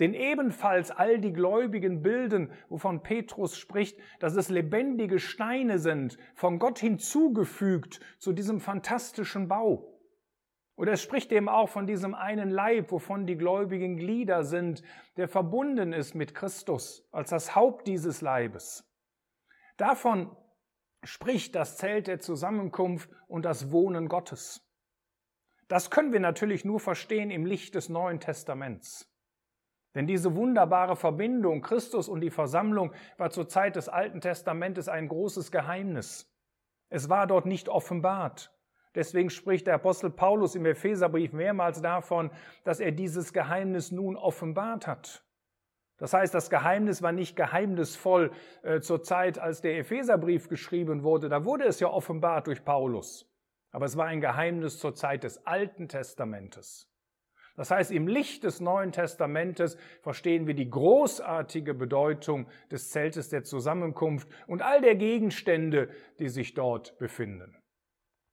den 0.00 0.14
ebenfalls 0.14 0.90
all 0.90 1.20
die 1.20 1.34
Gläubigen 1.34 2.00
bilden, 2.00 2.50
wovon 2.70 3.02
Petrus 3.02 3.58
spricht, 3.58 4.00
dass 4.20 4.36
es 4.36 4.48
lebendige 4.48 5.18
Steine 5.18 5.78
sind, 5.78 6.16
von 6.34 6.58
Gott 6.58 6.78
hinzugefügt 6.78 8.00
zu 8.18 8.32
diesem 8.32 8.58
fantastischen 8.58 9.48
Bau. 9.48 9.89
Oder 10.76 10.92
es 10.92 11.02
spricht 11.02 11.30
eben 11.32 11.48
auch 11.48 11.68
von 11.68 11.86
diesem 11.86 12.14
einen 12.14 12.50
Leib, 12.50 12.90
wovon 12.90 13.26
die 13.26 13.36
gläubigen 13.36 13.96
Glieder 13.96 14.44
sind, 14.44 14.82
der 15.16 15.28
verbunden 15.28 15.92
ist 15.92 16.14
mit 16.14 16.34
Christus 16.34 17.06
als 17.12 17.30
das 17.30 17.54
Haupt 17.54 17.86
dieses 17.86 18.22
Leibes. 18.22 18.90
Davon 19.76 20.34
spricht 21.02 21.54
das 21.54 21.76
Zelt 21.76 22.06
der 22.06 22.20
Zusammenkunft 22.20 23.10
und 23.28 23.44
das 23.44 23.70
Wohnen 23.72 24.08
Gottes. 24.08 24.66
Das 25.68 25.90
können 25.90 26.12
wir 26.12 26.20
natürlich 26.20 26.64
nur 26.64 26.80
verstehen 26.80 27.30
im 27.30 27.46
Licht 27.46 27.74
des 27.74 27.88
Neuen 27.88 28.20
Testaments. 28.20 29.06
Denn 29.94 30.06
diese 30.06 30.36
wunderbare 30.36 30.96
Verbindung 30.96 31.62
Christus 31.62 32.08
und 32.08 32.20
die 32.20 32.30
Versammlung 32.30 32.92
war 33.18 33.30
zur 33.30 33.48
Zeit 33.48 33.76
des 33.76 33.88
Alten 33.88 34.20
Testamentes 34.20 34.88
ein 34.88 35.08
großes 35.08 35.50
Geheimnis. 35.50 36.32
Es 36.88 37.08
war 37.08 37.26
dort 37.26 37.46
nicht 37.46 37.68
offenbart. 37.68 38.52
Deswegen 38.94 39.30
spricht 39.30 39.66
der 39.66 39.74
Apostel 39.74 40.10
Paulus 40.10 40.54
im 40.54 40.66
Epheserbrief 40.66 41.32
mehrmals 41.32 41.80
davon, 41.80 42.30
dass 42.64 42.80
er 42.80 42.90
dieses 42.90 43.32
Geheimnis 43.32 43.92
nun 43.92 44.16
offenbart 44.16 44.86
hat. 44.86 45.24
Das 45.98 46.14
heißt, 46.14 46.32
das 46.32 46.48
Geheimnis 46.48 47.02
war 47.02 47.12
nicht 47.12 47.36
geheimnisvoll 47.36 48.32
äh, 48.62 48.80
zur 48.80 49.02
Zeit, 49.02 49.38
als 49.38 49.60
der 49.60 49.78
Epheserbrief 49.78 50.48
geschrieben 50.48 51.02
wurde. 51.02 51.28
Da 51.28 51.44
wurde 51.44 51.64
es 51.64 51.78
ja 51.78 51.88
offenbart 51.88 52.46
durch 52.46 52.64
Paulus. 52.64 53.30
Aber 53.70 53.84
es 53.84 53.96
war 53.96 54.06
ein 54.06 54.22
Geheimnis 54.22 54.78
zur 54.78 54.94
Zeit 54.94 55.24
des 55.24 55.46
Alten 55.46 55.88
Testamentes. 55.88 56.90
Das 57.56 57.70
heißt, 57.70 57.92
im 57.92 58.08
Licht 58.08 58.44
des 58.44 58.60
Neuen 58.60 58.92
Testamentes 58.92 59.76
verstehen 60.00 60.46
wir 60.46 60.54
die 60.54 60.70
großartige 60.70 61.74
Bedeutung 61.74 62.48
des 62.70 62.88
Zeltes 62.88 63.28
der 63.28 63.44
Zusammenkunft 63.44 64.26
und 64.46 64.62
all 64.62 64.80
der 64.80 64.94
Gegenstände, 64.94 65.90
die 66.18 66.30
sich 66.30 66.54
dort 66.54 66.98
befinden. 66.98 67.59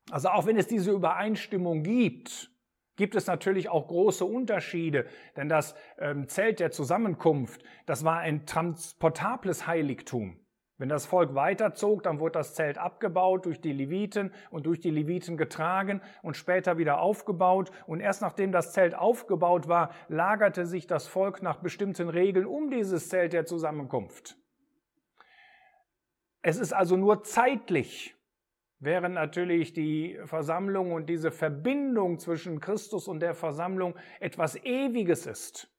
Also 0.10 0.30
auch 0.30 0.46
wenn 0.46 0.58
es 0.58 0.68
diese 0.68 0.92
Übereinstimmung 0.92 1.84
gibt, 1.84 2.50
gibt 2.96 3.16
es 3.16 3.28
natürlich 3.28 3.70
auch 3.70 3.88
große 3.88 4.26
Unterschiede, 4.26 5.06
denn 5.36 5.50
das 5.50 5.76
ähm, 6.00 6.28
Zelt 6.28 6.60
der 6.60 6.72
Zusammenkunft, 6.72 7.64
das 7.86 8.04
war 8.04 8.20
ein 8.20 8.46
transportables 8.46 9.68
Heiligtum. 9.68 10.40
Wenn 10.80 10.90
das 10.90 11.08
Volk 11.08 11.34
weiterzog, 11.34 12.04
dann 12.04 12.20
wurde 12.20 12.34
das 12.34 12.54
Zelt 12.54 12.78
abgebaut 12.78 13.46
durch 13.46 13.60
die 13.60 13.74
Leviten 13.74 14.32
und 14.52 14.68
durch 14.68 14.80
die 14.80 14.92
Leviten 14.92 15.36
getragen 15.36 16.02
und 16.22 16.38
später 16.38 16.78
wieder 16.78 17.00
aufgebaut. 17.00 17.72
Und 17.88 18.00
erst 18.00 18.22
nachdem 18.22 18.52
das 18.52 18.74
Zelt 18.74 18.94
aufgebaut 18.94 19.68
war, 19.68 19.90
lagerte 20.08 20.68
sich 20.68 20.86
das 20.86 21.08
Volk 21.08 21.42
nach 21.42 21.58
bestimmten 21.58 22.10
Regeln 22.10 22.46
um 22.46 22.70
dieses 22.70 23.10
Zelt 23.10 23.34
der 23.34 23.48
Zusammenkunft. 23.48 24.38
Es 26.44 26.58
ist 26.58 26.74
also 26.74 26.96
nur 26.96 27.24
zeitlich 27.24 28.16
Während 28.80 29.16
natürlich 29.16 29.74
die 29.74 30.20
Versammlung 30.26 30.92
und 30.92 31.08
diese 31.08 31.32
Verbindung 31.32 32.20
zwischen 32.20 32.60
Christus 32.60 33.08
und 33.08 33.22
der 33.22 33.34
Versammlung 33.34 33.96
etwas 34.20 34.56
Ewiges 34.64 35.26
ist. 35.26 35.74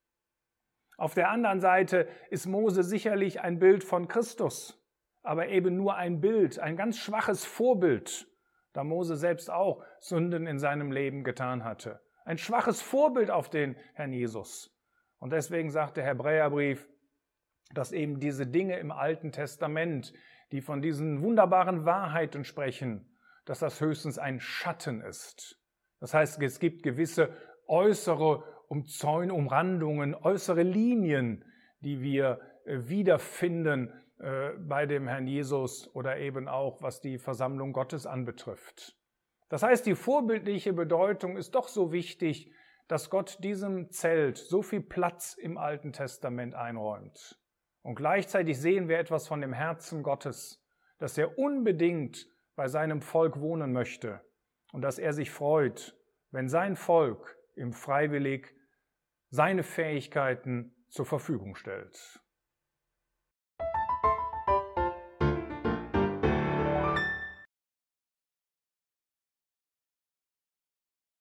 Auf 0.96 1.14
der 1.14 1.30
anderen 1.30 1.60
Seite 1.60 2.08
ist 2.30 2.46
Mose 2.46 2.82
sicherlich 2.82 3.40
ein 3.40 3.60
Bild 3.60 3.84
von 3.84 4.08
Christus, 4.08 4.84
aber 5.22 5.48
eben 5.48 5.76
nur 5.76 5.94
ein 5.94 6.20
Bild, 6.20 6.58
ein 6.58 6.76
ganz 6.76 6.98
schwaches 6.98 7.44
Vorbild, 7.44 8.26
da 8.72 8.82
Mose 8.82 9.16
selbst 9.16 9.48
auch 9.48 9.84
Sünden 10.00 10.48
in 10.48 10.58
seinem 10.58 10.90
Leben 10.90 11.22
getan 11.22 11.62
hatte. 11.62 12.00
Ein 12.24 12.36
schwaches 12.36 12.82
Vorbild 12.82 13.30
auf 13.30 13.48
den 13.48 13.76
Herrn 13.94 14.12
Jesus. 14.12 14.76
Und 15.18 15.32
deswegen 15.32 15.70
sagt 15.70 15.96
der 15.96 16.04
Hebräerbrief, 16.04 16.88
dass 17.72 17.92
eben 17.92 18.18
diese 18.18 18.46
Dinge 18.46 18.78
im 18.78 18.90
Alten 18.90 19.30
Testament, 19.30 20.12
die 20.52 20.60
von 20.60 20.82
diesen 20.82 21.22
wunderbaren 21.22 21.84
Wahrheiten 21.84 22.44
sprechen, 22.44 23.08
dass 23.44 23.60
das 23.60 23.80
höchstens 23.80 24.18
ein 24.18 24.40
Schatten 24.40 25.00
ist, 25.00 25.58
Das 26.00 26.14
heißt, 26.14 26.40
es 26.42 26.60
gibt 26.60 26.82
gewisse 26.82 27.34
äußere 27.66 28.44
Umzäun 28.68 29.30
Umrandungen, 29.30 30.14
äußere 30.14 30.62
Linien, 30.62 31.44
die 31.80 32.00
wir 32.00 32.40
äh, 32.64 32.88
wiederfinden 32.88 33.92
äh, 34.18 34.50
bei 34.58 34.86
dem 34.86 35.08
Herrn 35.08 35.26
Jesus 35.26 35.88
oder 35.94 36.18
eben 36.18 36.48
auch 36.48 36.82
was 36.82 37.00
die 37.00 37.18
Versammlung 37.18 37.72
Gottes 37.72 38.06
anbetrifft. 38.06 38.96
Das 39.48 39.62
heißt, 39.62 39.86
die 39.86 39.94
vorbildliche 39.94 40.72
Bedeutung 40.72 41.36
ist 41.36 41.54
doch 41.54 41.68
so 41.68 41.92
wichtig, 41.92 42.52
dass 42.88 43.10
Gott 43.10 43.42
diesem 43.42 43.90
Zelt 43.90 44.36
so 44.36 44.62
viel 44.62 44.82
Platz 44.82 45.34
im 45.34 45.56
Alten 45.56 45.92
Testament 45.92 46.54
einräumt. 46.54 47.37
Und 47.88 47.94
gleichzeitig 47.94 48.60
sehen 48.60 48.86
wir 48.90 48.98
etwas 48.98 49.26
von 49.26 49.40
dem 49.40 49.54
Herzen 49.54 50.02
Gottes, 50.02 50.62
dass 50.98 51.16
er 51.16 51.38
unbedingt 51.38 52.28
bei 52.54 52.68
seinem 52.68 53.00
Volk 53.00 53.40
wohnen 53.40 53.72
möchte 53.72 54.20
und 54.74 54.82
dass 54.82 54.98
er 54.98 55.14
sich 55.14 55.30
freut, 55.30 55.96
wenn 56.30 56.50
sein 56.50 56.76
Volk 56.76 57.38
ihm 57.56 57.72
freiwillig 57.72 58.54
seine 59.30 59.62
Fähigkeiten 59.62 60.76
zur 60.90 61.06
Verfügung 61.06 61.54
stellt. 61.54 62.20